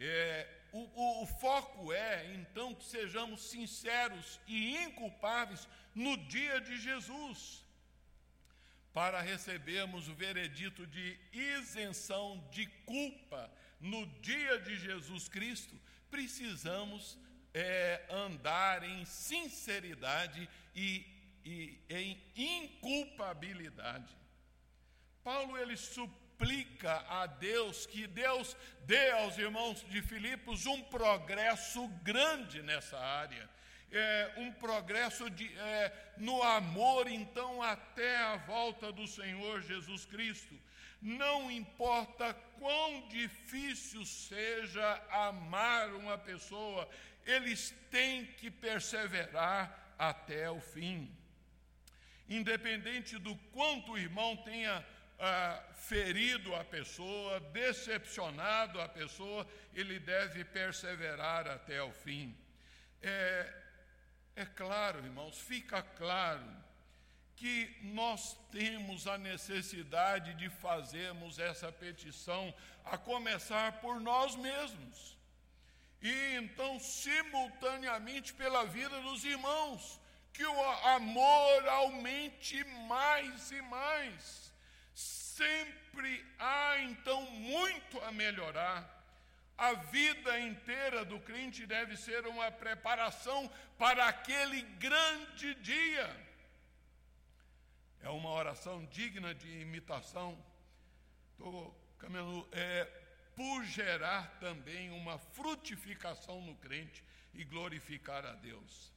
É, 0.00 0.48
o, 0.72 0.78
o, 0.78 1.22
o 1.22 1.26
foco 1.26 1.92
é, 1.92 2.32
então, 2.34 2.74
que 2.74 2.84
sejamos 2.84 3.42
sinceros 3.50 4.40
e 4.46 4.76
inculpáveis 4.84 5.68
no 5.94 6.16
dia 6.16 6.60
de 6.60 6.80
Jesus, 6.80 7.64
para 8.92 9.20
recebermos 9.20 10.08
o 10.08 10.14
veredito 10.14 10.86
de 10.86 11.18
isenção 11.32 12.42
de 12.50 12.66
culpa 12.84 13.50
no 13.78 14.06
dia 14.20 14.58
de 14.60 14.76
Jesus 14.76 15.28
Cristo, 15.28 15.78
precisamos 16.10 17.18
é, 17.52 18.04
andar 18.10 18.82
em 18.82 19.04
sinceridade 19.04 20.48
e, 20.74 21.06
e 21.44 21.78
em 21.88 22.22
inculpabilidade. 22.34 24.16
Paulo 25.22 25.56
ele 25.58 25.74
suplica 26.40 27.04
a 27.06 27.26
Deus 27.26 27.84
que 27.84 28.06
Deus 28.06 28.56
dê 28.86 29.10
aos 29.10 29.36
irmãos 29.36 29.84
de 29.90 30.00
Filipos 30.00 30.64
um 30.64 30.82
progresso 30.84 31.86
grande 32.02 32.62
nessa 32.62 32.98
área. 32.98 33.48
É, 33.92 34.34
um 34.38 34.50
progresso 34.52 35.28
de, 35.28 35.52
é, 35.58 35.92
no 36.16 36.42
amor, 36.42 37.08
então, 37.08 37.62
até 37.62 38.16
a 38.18 38.36
volta 38.36 38.90
do 38.90 39.06
Senhor 39.06 39.60
Jesus 39.60 40.06
Cristo. 40.06 40.58
Não 41.02 41.50
importa 41.50 42.32
quão 42.58 43.06
difícil 43.08 44.04
seja 44.06 45.02
amar 45.10 45.92
uma 45.94 46.16
pessoa, 46.16 46.88
eles 47.26 47.74
têm 47.90 48.24
que 48.24 48.50
perseverar 48.50 49.94
até 49.98 50.50
o 50.50 50.60
fim. 50.60 51.14
Independente 52.28 53.18
do 53.18 53.36
quanto 53.52 53.92
o 53.92 53.98
irmão 53.98 54.36
tenha 54.38 54.86
ah, 55.20 55.62
ferido 55.74 56.54
a 56.54 56.64
pessoa, 56.64 57.40
decepcionado 57.40 58.80
a 58.80 58.88
pessoa, 58.88 59.46
ele 59.74 59.98
deve 59.98 60.44
perseverar 60.44 61.46
até 61.46 61.82
o 61.82 61.92
fim. 61.92 62.36
É, 63.02 63.52
é 64.36 64.46
claro, 64.46 65.04
irmãos, 65.04 65.38
fica 65.38 65.82
claro 65.82 66.44
que 67.36 67.74
nós 67.82 68.36
temos 68.50 69.06
a 69.06 69.16
necessidade 69.16 70.34
de 70.34 70.48
fazermos 70.48 71.38
essa 71.38 71.72
petição, 71.72 72.54
a 72.84 72.98
começar 72.98 73.80
por 73.80 73.98
nós 74.00 74.36
mesmos. 74.36 75.16
E 76.02 76.36
então, 76.36 76.78
simultaneamente, 76.78 78.32
pela 78.34 78.64
vida 78.64 79.00
dos 79.00 79.24
irmãos, 79.24 80.00
que 80.32 80.44
o 80.44 80.64
amor 80.96 81.68
aumente 81.68 82.62
mais 82.86 83.50
e 83.50 83.62
mais. 83.62 84.49
Sempre 85.40 86.24
há 86.38 86.78
então 86.80 87.22
muito 87.30 88.00
a 88.00 88.12
melhorar. 88.12 88.98
A 89.56 89.72
vida 89.74 90.38
inteira 90.40 91.04
do 91.04 91.20
crente 91.20 91.66
deve 91.66 91.96
ser 91.96 92.26
uma 92.26 92.50
preparação 92.50 93.50
para 93.78 94.06
aquele 94.06 94.62
grande 94.78 95.54
dia 95.56 96.30
é 98.02 98.08
uma 98.08 98.30
oração 98.30 98.84
digna 98.86 99.34
de 99.34 99.48
imitação. 99.60 100.42
Estou 101.32 101.74
caminhando, 101.98 102.48
é, 102.52 102.84
por 103.36 103.64
gerar 103.64 104.38
também 104.40 104.90
uma 104.90 105.18
frutificação 105.18 106.40
no 106.42 106.54
crente 106.56 107.04
e 107.34 107.44
glorificar 107.44 108.24
a 108.24 108.32
Deus. 108.32 108.92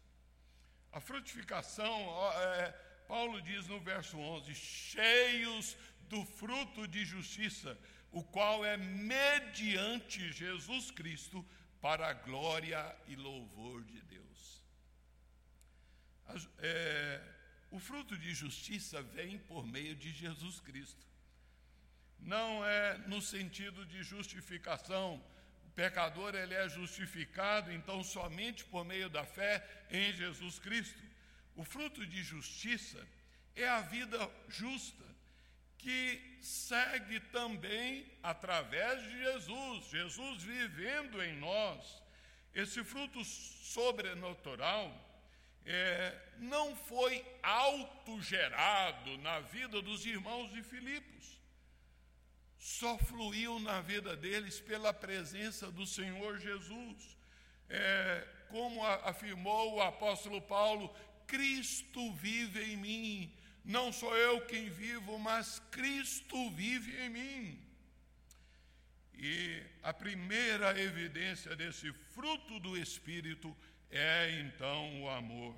A 0.92 1.00
frutificação, 1.00 2.32
é, 2.34 2.72
Paulo 3.08 3.42
diz 3.42 3.68
no 3.68 3.80
verso 3.80 4.18
11: 4.18 4.56
cheios 4.56 5.76
do 6.10 6.26
fruto 6.26 6.88
de 6.88 7.06
justiça, 7.06 7.78
o 8.12 8.24
qual 8.24 8.64
é 8.64 8.78
mediante 8.78 10.32
Jesus 10.32 10.92
Cristo 10.92 11.46
para 11.82 12.08
a 12.08 12.14
glória 12.14 12.96
e 13.08 13.16
louvor 13.16 13.84
de 13.84 14.02
Deus. 14.04 14.64
É, 16.60 17.22
o 17.72 17.80
fruto 17.80 18.18
de 18.18 18.34
justiça 18.34 19.02
vem 19.02 19.38
por 19.38 19.66
meio 19.66 19.96
de 19.96 20.12
Jesus 20.12 20.60
Cristo. 20.60 21.06
não 22.20 22.66
é 22.66 22.98
no 23.00 23.22
sentido 23.22 23.86
de 23.86 24.02
justificação. 24.02 25.22
O 25.66 25.72
pecador 25.72 26.36
ele 26.36 26.54
é 26.54 26.70
justificado 26.70 27.72
então 27.72 28.02
somente 28.02 28.64
por 28.64 28.86
meio 28.86 29.10
da 29.10 29.26
fé 29.26 29.68
em 29.90 30.14
Jesus 30.14 30.60
Cristo. 30.60 31.04
O 31.56 31.64
fruto 31.66 32.06
de 32.06 32.24
justiça 32.24 33.06
é 33.56 33.68
a 33.68 33.82
vida 33.82 34.18
justa 34.48 35.03
que 35.84 36.38
segue 36.42 37.20
também 37.20 38.06
através 38.24 39.04
de 39.04 39.20
Jesus, 39.20 39.90
Jesus 39.90 40.44
vivendo 40.44 41.22
em 41.22 41.36
nós. 41.38 42.02
Esse 42.56 42.84
fruto 42.86 43.24
sobrenatural 43.26 44.86
é, 45.66 46.18
não 46.38 46.74
foi 46.74 47.26
autogerado 47.42 49.18
na 49.18 49.42
vida 49.42 49.82
dos 49.82 50.06
irmãos 50.06 50.52
de 50.54 50.64
Filipos, 50.64 51.42
só 52.58 52.98
fluiu 52.98 53.60
na 53.60 53.82
vida 53.82 54.16
deles 54.16 54.62
pela 54.62 54.94
presença 54.94 55.70
do 55.70 55.86
Senhor 55.86 56.40
Jesus. 56.40 57.18
É, 57.70 58.26
como 58.50 58.86
afirmou 58.86 59.74
o 59.74 59.82
apóstolo 59.82 60.42
Paulo, 60.42 60.94
Cristo 61.28 62.14
vive 62.14 62.64
em 62.72 62.78
mim. 62.78 63.34
Não 63.64 63.94
sou 63.94 64.16
eu 64.18 64.42
quem 64.46 64.70
vivo, 64.70 65.18
mas 65.18 65.60
Cristo 65.72 66.50
vive 66.52 67.00
em 67.02 67.10
mim. 67.10 67.64
E 69.14 69.64
a 69.82 69.94
primeira 69.94 70.78
evidência 70.80 71.56
desse 71.56 71.94
fruto 72.14 72.60
do 72.60 72.76
Espírito 72.78 73.56
é 73.90 74.42
então 74.42 75.04
o 75.04 75.10
amor. 75.10 75.56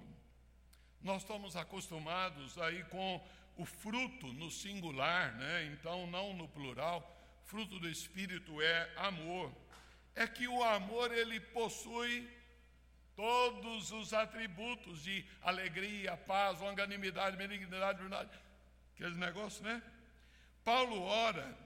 Nós 1.02 1.24
estamos 1.24 1.56
acostumados 1.56 2.58
aí 2.60 2.84
com 2.86 3.26
o 3.58 3.66
fruto 3.66 4.28
no 4.34 4.52
singular, 4.52 5.36
né? 5.36 5.66
então 5.74 6.06
não 6.06 6.34
no 6.34 6.48
plural. 6.48 7.12
Fruto 7.46 7.80
do 7.80 7.90
Espírito 7.90 8.62
é 8.62 8.92
amor. 8.98 9.52
É 10.16 10.28
que 10.28 10.48
o 10.48 10.64
amor 10.64 11.12
ele 11.12 11.40
possui 11.40 12.30
todos 13.16 13.92
os 13.92 14.14
atributos 14.14 15.04
de 15.04 15.26
alegria, 15.42 16.18
paz, 16.18 16.60
longanimidade, 16.60 17.38
benignidade, 17.38 18.00
verdade, 18.00 18.30
aqueles 18.94 19.18
negócios, 19.18 19.62
né? 19.62 19.82
Paulo 20.64 21.02
ora 21.02 21.58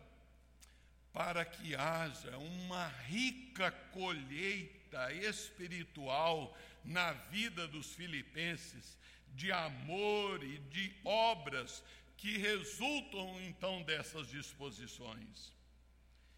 para 1.11 1.43
que 1.43 1.75
haja 1.75 2.37
uma 2.37 2.87
rica 2.87 3.71
colheita 3.91 5.11
espiritual 5.13 6.55
na 6.83 7.13
vida 7.13 7.67
dos 7.67 7.93
filipenses, 7.93 8.97
de 9.33 9.51
amor 9.51 10.43
e 10.43 10.57
de 10.57 10.93
obras 11.03 11.83
que 12.17 12.37
resultam 12.37 13.39
então 13.41 13.81
dessas 13.83 14.27
disposições. 14.27 15.53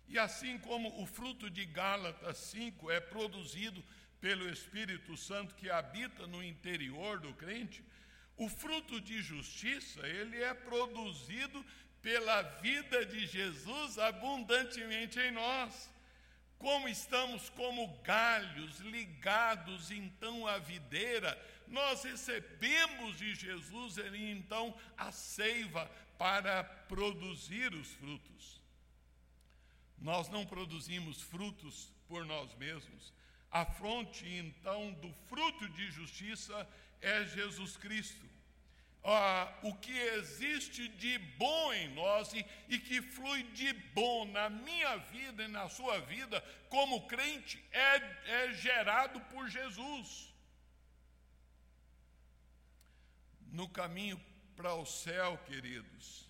E 0.08 0.20
assim 0.20 0.58
como 0.60 1.02
o 1.02 1.06
fruto 1.06 1.50
de 1.50 1.66
Gálatas 1.66 2.38
5 2.38 2.92
é 2.92 3.00
produzido 3.00 3.84
pelo 4.22 4.48
Espírito 4.48 5.18
Santo 5.18 5.56
que 5.56 5.70
habita 5.70 6.28
no 6.28 6.44
interior 6.44 7.20
do 7.20 7.34
crente, 7.34 7.84
o 8.38 8.48
fruto 8.48 9.02
de 9.02 9.22
justiça, 9.22 10.08
ele 10.08 10.42
é 10.42 10.54
produzido 10.54 11.66
pela 12.02 12.42
vida 12.42 13.06
de 13.06 13.26
Jesus 13.26 13.98
abundantemente 13.98 15.20
em 15.20 15.32
nós. 15.32 15.90
Como 16.58 16.88
estamos 16.88 17.50
como 17.50 17.88
galhos 18.04 18.80
ligados 18.80 19.90
então 19.90 20.48
à 20.48 20.60
videira, 20.60 21.38
nós 21.68 22.04
recebemos 22.04 23.18
de 23.18 23.34
Jesus 23.34 23.98
ele 23.98 24.32
então 24.32 24.76
a 24.96 25.12
seiva 25.12 25.90
para 26.18 26.64
produzir 26.64 27.74
os 27.74 27.92
frutos. 27.94 28.62
Nós 29.98 30.30
não 30.30 30.46
produzimos 30.46 31.22
frutos 31.22 31.92
por 32.08 32.26
nós 32.26 32.54
mesmos. 32.56 33.14
A 33.52 33.66
fonte 33.66 34.26
então 34.28 34.94
do 34.94 35.12
fruto 35.28 35.68
de 35.70 35.92
justiça 35.92 36.68
é 37.02 37.26
Jesus 37.26 37.76
Cristo 37.78 38.32
ah, 39.04 39.52
o 39.64 39.74
que 39.76 39.98
existe 39.98 40.88
de 40.88 41.18
bom 41.18 41.74
em 41.74 41.90
nós 41.90 42.34
e, 42.34 42.46
e 42.70 42.78
que 42.78 43.02
flui 43.02 43.44
de 43.44 43.74
bom 43.74 44.26
na 44.26 44.50
minha 44.50 44.98
vida 44.98 45.44
e 45.44 45.48
na 45.48 45.68
sua 45.70 46.00
vida, 46.02 46.40
como 46.70 47.08
crente, 47.08 47.64
é, 47.72 47.96
é 48.44 48.54
gerado 48.54 49.20
por 49.22 49.50
Jesus. 49.50 50.32
No 53.48 53.68
caminho 53.68 54.22
para 54.56 54.76
o 54.76 54.86
céu, 54.86 55.38
queridos, 55.46 56.30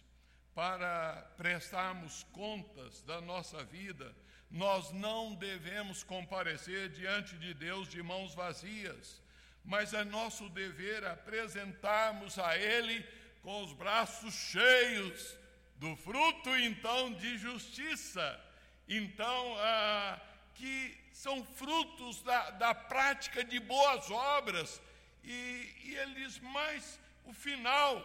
para 0.55 1.21
prestarmos 1.35 2.23
contas 2.31 3.01
da 3.01 3.19
nossa 3.19 3.63
vida, 3.65 4.15
nós 4.51 4.91
não 4.91 5.33
devemos 5.33 6.03
comparecer 6.03 6.89
diante 6.89 7.35
de 7.37 7.53
Deus 7.53 7.87
de 7.87 8.03
mãos 8.03 8.35
vazias 8.35 9.21
mas 9.63 9.93
é 9.93 10.03
nosso 10.03 10.49
dever 10.49 11.05
apresentarmos 11.05 12.37
a 12.39 12.57
Ele 12.57 13.05
com 13.41 13.63
os 13.63 13.73
braços 13.73 14.33
cheios 14.33 15.37
do 15.77 15.95
fruto, 15.95 16.55
então, 16.57 17.13
de 17.13 17.37
justiça. 17.37 18.39
Então, 18.87 19.55
ah, 19.59 20.19
que 20.55 20.97
são 21.11 21.43
frutos 21.43 22.21
da, 22.21 22.51
da 22.51 22.75
prática 22.75 23.43
de 23.43 23.59
boas 23.59 24.09
obras, 24.09 24.81
e, 25.23 25.75
e 25.85 25.95
eles 25.95 26.39
mais 26.39 26.99
o 27.25 27.33
final, 27.33 28.03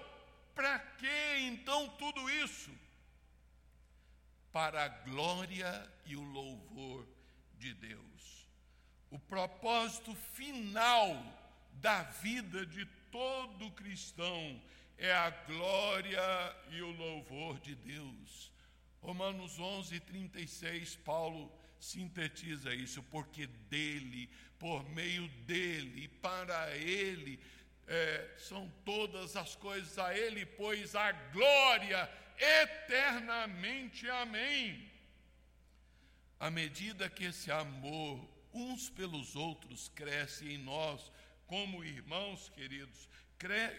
para 0.55 0.79
que 0.79 1.39
então 1.39 1.89
tudo 1.99 2.29
isso? 2.31 2.71
Para 4.57 4.85
a 4.87 4.89
glória 4.89 5.87
e 6.07 6.17
o 6.17 6.23
louvor 6.23 7.07
de 7.59 7.75
Deus. 7.75 8.49
O 9.11 9.19
propósito 9.19 10.15
final 10.33 11.15
da 11.75 12.05
vida 12.05 12.65
de 12.65 12.87
todo 13.13 13.71
cristão 13.73 14.59
é 14.97 15.13
a 15.13 15.29
glória 15.29 16.57
e 16.71 16.81
o 16.81 16.91
louvor 16.91 17.61
de 17.61 17.75
Deus. 17.75 18.51
Romanos 19.03 19.59
11, 19.59 20.01
36, 20.01 20.97
Paulo 21.05 21.53
sintetiza 21.79 22.75
isso, 22.75 23.03
porque 23.03 23.47
dele, 23.69 24.27
por 24.59 24.89
meio 24.89 25.29
dele 25.45 26.09
para 26.23 26.75
ele, 26.75 27.39
é, 27.87 28.29
são 28.39 28.71
todas 28.85 29.37
as 29.37 29.55
coisas 29.55 29.99
a 29.99 30.17
ele, 30.17 30.45
pois 30.45 30.95
a 30.95 31.13
glória 31.13 32.11
eternamente. 32.39 34.09
Amém. 34.11 34.91
À 36.39 36.51
medida 36.51 37.09
que 37.09 37.25
esse 37.25 37.51
amor 37.51 38.29
uns 38.53 38.89
pelos 38.89 39.37
outros 39.37 39.89
cresce 39.95 40.51
em 40.51 40.59
nós, 40.59 41.13
como 41.47 41.85
irmãos 41.85 42.49
queridos, 42.51 43.09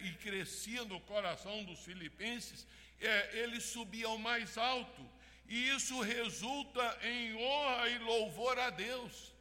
e 0.02 0.12
crescia 0.14 0.84
no 0.84 1.00
coração 1.00 1.64
dos 1.64 1.80
filipenses, 1.80 2.66
é, 3.00 3.38
ele 3.38 3.60
subia 3.60 4.06
ao 4.06 4.18
mais 4.18 4.56
alto, 4.56 5.04
e 5.48 5.68
isso 5.70 6.00
resulta 6.00 6.98
em 7.02 7.34
honra 7.34 7.88
e 7.88 7.98
louvor 7.98 8.58
a 8.58 8.70
Deus. 8.70 9.32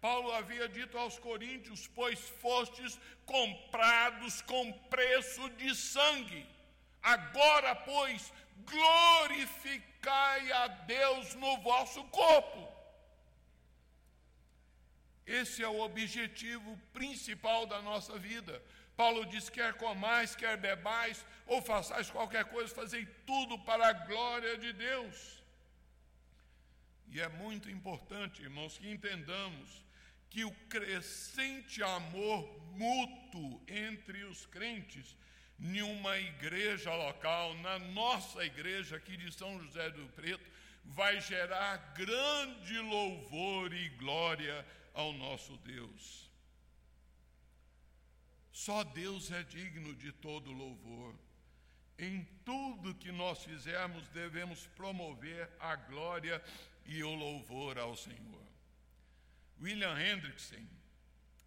Paulo 0.00 0.32
havia 0.32 0.68
dito 0.68 0.96
aos 0.96 1.18
coríntios: 1.18 1.88
Pois 1.88 2.20
fostes 2.44 2.98
comprados 3.26 4.40
com 4.42 4.72
preço 4.94 5.48
de 5.50 5.74
sangue. 5.74 6.46
Agora, 7.02 7.74
pois, 7.74 8.32
glorificai 8.64 10.52
a 10.52 10.68
Deus 10.68 11.34
no 11.34 11.58
vosso 11.58 12.04
corpo. 12.04 12.78
Esse 15.26 15.62
é 15.62 15.68
o 15.68 15.80
objetivo 15.80 16.78
principal 16.92 17.66
da 17.66 17.82
nossa 17.82 18.18
vida. 18.18 18.62
Paulo 18.96 19.26
diz: 19.26 19.50
quer 19.50 19.74
comais, 19.74 20.34
quer 20.34 20.56
bebais, 20.56 21.24
ou 21.46 21.60
façais 21.60 22.10
qualquer 22.10 22.44
coisa, 22.46 22.74
fazei 22.74 23.04
tudo 23.26 23.58
para 23.58 23.88
a 23.88 23.92
glória 23.92 24.56
de 24.56 24.72
Deus. 24.72 25.42
E 27.10 27.20
é 27.20 27.28
muito 27.28 27.70
importante, 27.70 28.42
irmãos, 28.42 28.78
que 28.78 28.90
entendamos 28.90 29.87
que 30.30 30.44
o 30.44 30.52
crescente 30.68 31.82
amor 31.82 32.48
mútuo 32.72 33.62
entre 33.66 34.24
os 34.24 34.46
crentes 34.46 35.16
em 35.58 35.82
uma 35.82 36.16
igreja 36.18 36.94
local, 36.94 37.54
na 37.56 37.78
nossa 37.78 38.44
igreja 38.44 38.96
aqui 38.96 39.16
de 39.16 39.32
São 39.32 39.58
José 39.60 39.90
do 39.90 40.06
Preto, 40.10 40.48
vai 40.84 41.20
gerar 41.20 41.76
grande 41.94 42.78
louvor 42.78 43.72
e 43.72 43.88
glória 43.90 44.64
ao 44.94 45.12
nosso 45.12 45.56
Deus. 45.58 46.30
Só 48.52 48.84
Deus 48.84 49.30
é 49.30 49.42
digno 49.42 49.94
de 49.94 50.12
todo 50.12 50.52
louvor. 50.52 51.14
Em 51.98 52.24
tudo 52.44 52.94
que 52.94 53.10
nós 53.10 53.42
fizermos, 53.42 54.08
devemos 54.08 54.66
promover 54.68 55.50
a 55.58 55.74
glória 55.74 56.42
e 56.86 57.02
o 57.02 57.14
louvor 57.14 57.78
ao 57.78 57.96
Senhor. 57.96 58.47
William 59.60 59.98
Hendrickson, 59.98 60.66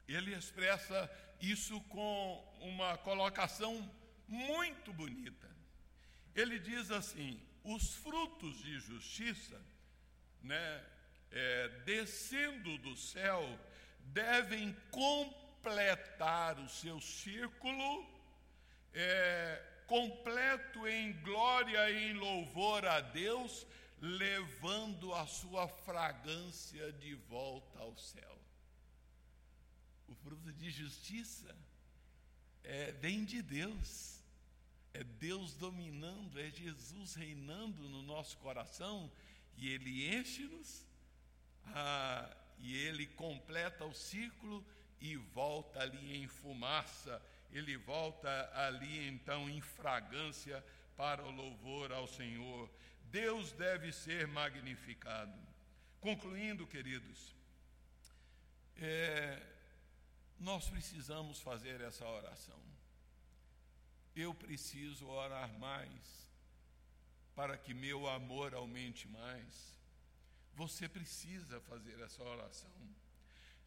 ele 0.07 0.33
expressa 0.33 1.09
isso 1.39 1.79
com 1.81 2.57
uma 2.59 2.97
colocação 2.97 3.89
muito 4.27 4.93
bonita. 4.93 5.49
Ele 6.35 6.59
diz 6.59 6.91
assim: 6.91 7.41
os 7.63 7.95
frutos 7.95 8.61
de 8.61 8.79
justiça, 8.79 9.59
né, 10.41 10.85
é, 11.31 11.67
descendo 11.85 12.77
do 12.79 12.95
céu, 12.95 13.59
devem 13.99 14.75
completar 14.89 16.59
o 16.59 16.69
seu 16.69 16.99
círculo, 16.99 18.09
é, 18.93 19.61
completo 19.87 20.87
em 20.87 21.13
glória 21.21 21.89
e 21.89 22.11
em 22.11 22.13
louvor 22.13 22.85
a 22.85 23.01
Deus, 23.01 23.65
levando 24.01 25.13
a 25.13 25.27
sua 25.27 25.67
fragrância 25.67 26.91
de 26.93 27.13
volta 27.13 27.79
ao 27.79 27.95
céu. 27.95 28.37
O 30.07 30.15
fruto 30.15 30.51
de 30.51 30.71
justiça 30.71 31.55
é, 32.63 32.91
vem 32.93 33.23
de 33.23 33.41
Deus. 33.41 34.19
É 34.93 35.03
Deus 35.03 35.53
dominando, 35.53 36.37
é 36.37 36.49
Jesus 36.49 37.13
reinando 37.13 37.87
no 37.87 38.01
nosso 38.01 38.37
coração 38.39 39.09
e 39.55 39.69
Ele 39.69 40.13
enche-nos, 40.13 40.85
ah, 41.67 42.29
e 42.59 42.75
Ele 42.75 43.07
completa 43.07 43.85
o 43.85 43.93
ciclo 43.93 44.65
e 44.99 45.15
volta 45.15 45.79
ali 45.81 46.17
em 46.17 46.27
fumaça, 46.27 47.21
Ele 47.51 47.77
volta 47.77 48.51
ali 48.53 49.07
então 49.07 49.49
em 49.49 49.61
fragrância 49.61 50.61
para 50.97 51.23
o 51.23 51.31
louvor 51.31 51.91
ao 51.91 52.07
Senhor. 52.07 52.69
Deus 53.11 53.51
deve 53.51 53.91
ser 53.91 54.27
magnificado. 54.27 55.37
Concluindo, 55.99 56.65
queridos, 56.65 57.35
é, 58.77 59.41
nós 60.39 60.69
precisamos 60.69 61.39
fazer 61.39 61.81
essa 61.81 62.05
oração. 62.05 62.59
Eu 64.15 64.33
preciso 64.33 65.07
orar 65.07 65.51
mais 65.59 66.29
para 67.35 67.57
que 67.57 67.73
meu 67.73 68.07
amor 68.07 68.53
aumente 68.53 69.07
mais. 69.07 69.79
Você 70.55 70.87
precisa 70.87 71.59
fazer 71.61 71.99
essa 72.01 72.23
oração. 72.23 72.71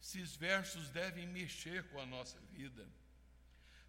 Esses 0.01 0.35
versos 0.35 0.89
devem 0.89 1.27
mexer 1.27 1.83
com 1.89 1.99
a 1.99 2.05
nossa 2.05 2.39
vida. 2.51 2.87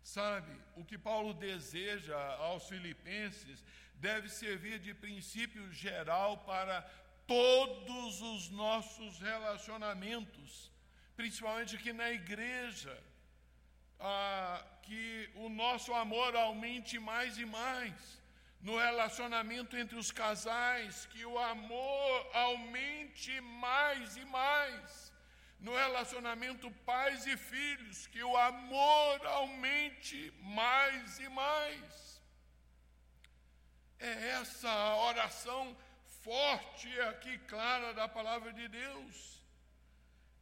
Sabe, 0.07 0.53
o 0.77 0.85
que 0.85 0.97
Paulo 0.97 1.35
deseja 1.35 2.17
aos 2.37 2.69
Filipenses 2.69 3.65
deve 3.97 4.29
servir 4.29 4.79
de 4.79 4.95
princípio 4.95 5.65
geral 5.73 6.39
para 6.51 6.81
todos 7.27 8.23
os 8.23 8.49
nossos 8.51 9.19
relacionamentos, 9.19 10.71
principalmente 11.17 11.75
aqui 11.75 11.93
na 11.93 12.09
igreja, 12.13 12.97
ah, 13.99 14.65
que 14.85 15.29
o 15.35 15.49
nosso 15.49 15.93
amor 15.93 16.37
aumente 16.37 17.01
mais 17.01 17.37
e 17.37 17.45
mais, 17.45 18.23
no 18.61 18.79
relacionamento 18.79 19.77
entre 19.77 19.97
os 19.97 20.13
casais, 20.13 21.07
que 21.07 21.25
o 21.27 21.37
amor 21.37 22.31
aumente 22.33 23.41
mais 23.41 24.17
e 24.17 24.25
mais, 24.25 25.06
no 25.61 25.75
relacionamento 25.75 26.71
pais 26.85 27.27
e 27.27 27.37
filhos, 27.37 28.07
que 28.07 28.23
o 28.23 28.37
amor 28.37 29.27
aumente 29.27 30.33
mais 30.41 31.19
e 31.19 31.29
mais. 31.29 32.23
É 33.99 34.29
essa 34.41 34.97
oração 34.97 35.77
forte 36.23 37.01
aqui, 37.03 37.39
clara 37.39 37.95
da 37.95 38.07
palavra 38.07 38.53
de 38.53 38.69
Deus. 38.69 39.43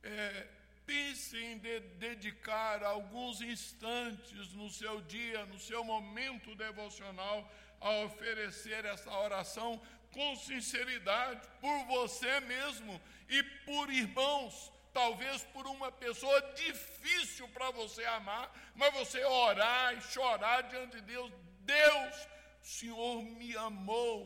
É, 0.03 0.49
pense 0.85 1.37
em 1.39 1.59
de 1.59 1.81
dedicar 1.81 2.83
alguns 2.83 3.41
instantes 3.41 4.53
no 4.53 4.69
seu 4.69 5.01
dia, 5.03 5.47
no 5.47 5.59
seu 5.59 5.85
momento 5.85 6.55
devocional, 6.55 7.51
a 7.81 7.91
oferecer 8.01 8.85
essa 8.85 9.11
oração 9.11 9.81
com 10.11 10.37
sinceridade 10.37 11.47
por 11.61 11.85
você 11.87 12.41
mesmo 12.41 13.01
e 13.29 13.43
por 13.43 13.91
irmãos, 13.91 14.73
talvez 14.95 15.43
por 15.53 15.67
uma 15.67 15.91
pessoa 15.91 16.41
difícil 16.55 17.49
para 17.49 17.71
você 17.73 18.05
amar, 18.05 18.51
mas 18.77 18.95
você 18.95 19.23
orar 19.25 19.93
e 19.95 20.01
chorar 20.01 20.63
diante 20.63 20.97
de 20.97 21.03
Deus: 21.03 21.33
Deus, 21.61 22.29
o 22.63 22.67
Senhor 22.67 23.23
me 23.23 23.57
amou 23.57 24.17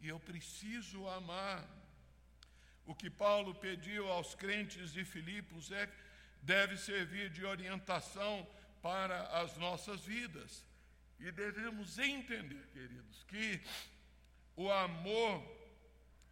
e 0.00 0.08
eu 0.08 0.18
preciso 0.18 1.06
amar. 1.08 1.62
O 2.86 2.94
que 2.94 3.08
Paulo 3.08 3.54
pediu 3.54 4.10
aos 4.10 4.34
crentes 4.34 4.92
de 4.92 5.04
Filipos 5.04 5.70
é 5.70 5.88
deve 6.42 6.76
servir 6.76 7.30
de 7.30 7.44
orientação 7.44 8.46
para 8.82 9.22
as 9.40 9.56
nossas 9.56 10.00
vidas. 10.04 10.64
E 11.18 11.30
devemos 11.32 11.98
entender, 11.98 12.66
queridos, 12.72 13.24
que 13.24 13.62
o 14.54 14.70
amor 14.70 15.42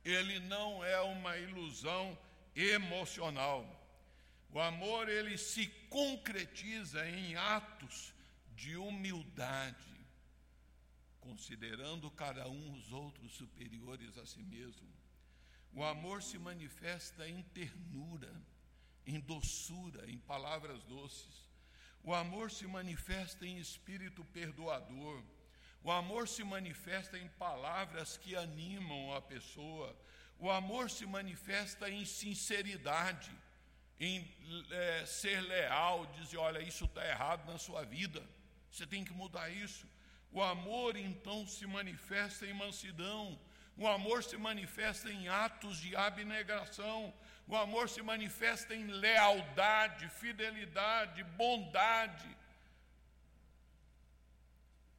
ele 0.05 0.39
não 0.41 0.85
é 0.85 1.01
uma 1.01 1.37
ilusão 1.39 2.19
emocional. 2.55 3.67
O 4.51 4.61
amor 4.61 5.09
ele 5.09 5.39
se 5.39 5.67
concretiza 5.89 7.09
em 7.09 7.35
atos 7.37 8.13
de 8.55 8.77
humildade, 8.77 9.97
considerando 11.21 12.11
cada 12.11 12.49
um 12.49 12.75
os 12.75 12.93
outros 12.93 13.33
superiores 13.33 14.19
a 14.19 14.27
si 14.27 14.43
mesmo. 14.43 14.89
O 15.75 15.83
amor 15.83 16.23
se 16.23 16.39
manifesta 16.39 17.27
em 17.27 17.43
ternura, 17.55 18.31
em 19.07 19.19
doçura, 19.19 20.11
em 20.11 20.19
palavras 20.19 20.83
doces. 20.85 21.51
O 22.05 22.13
amor 22.13 22.51
se 22.51 22.67
manifesta 22.67 23.47
em 23.47 23.59
espírito 23.59 24.25
perdoador. 24.27 25.23
O 25.83 25.91
amor 25.91 26.29
se 26.29 26.45
manifesta 26.45 27.19
em 27.19 27.29
palavras 27.31 28.17
que 28.17 28.37
animam 28.37 29.15
a 29.15 29.21
pessoa. 29.21 29.97
O 30.45 30.51
amor 30.51 30.91
se 30.91 31.07
manifesta 31.07 31.89
em 31.89 32.05
sinceridade, 32.05 33.31
em 34.01 34.29
é, 34.73 35.07
ser 35.07 35.41
leal, 35.41 36.05
dizer: 36.19 36.37
olha, 36.37 36.61
isso 36.61 36.85
está 36.87 37.07
errado 37.07 37.47
na 37.47 37.59
sua 37.59 37.85
vida, 37.85 38.21
você 38.69 38.85
tem 38.85 39.05
que 39.05 39.13
mudar 39.13 39.49
isso. 39.51 39.87
O 40.33 40.43
amor 40.43 40.97
então 40.97 41.47
se 41.47 41.65
manifesta 41.65 42.45
em 42.45 42.53
mansidão, 42.53 43.39
o 43.77 43.87
amor 43.87 44.25
se 44.25 44.37
manifesta 44.37 45.13
em 45.13 45.29
atos 45.29 45.77
de 45.77 45.95
abnegação. 45.95 47.15
O 47.47 47.57
amor 47.57 47.89
se 47.89 48.03
manifesta 48.03 48.75
em 48.75 48.87
lealdade, 48.87 50.09
fidelidade, 50.09 51.23
bondade. 51.23 52.37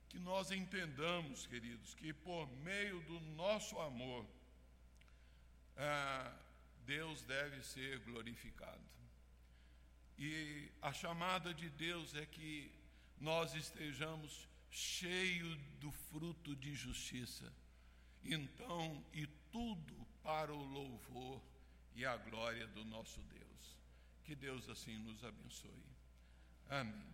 Que 0.07 0.19
nós 0.19 0.51
entendamos, 0.51 1.45
queridos, 1.47 1.93
que 1.95 2.13
por 2.13 2.49
meio 2.59 3.01
do 3.01 3.19
nosso 3.41 3.77
amor, 3.79 4.25
ah, 5.77 6.33
Deus 6.85 7.21
deve 7.23 7.63
ser 7.63 7.99
glorificado. 7.99 8.81
E 10.17 10.71
a 10.81 10.93
chamada 10.93 11.53
de 11.53 11.69
Deus 11.69 12.13
é 12.15 12.25
que 12.25 12.71
nós 13.19 13.55
estejamos 13.55 14.47
cheios 14.69 15.57
do 15.79 15.91
fruto 15.91 16.55
de 16.55 16.73
justiça 16.73 17.51
então, 18.25 19.03
e 19.13 19.27
tudo 19.51 20.07
para 20.23 20.53
o 20.53 20.63
louvor 20.63 21.41
e 21.95 22.05
a 22.05 22.15
glória 22.15 22.65
do 22.67 22.85
nosso 22.85 23.21
Deus. 23.23 23.77
Que 24.23 24.35
Deus 24.35 24.69
assim 24.69 24.97
nos 24.97 25.23
abençoe. 25.23 25.83
Amém. 26.69 27.12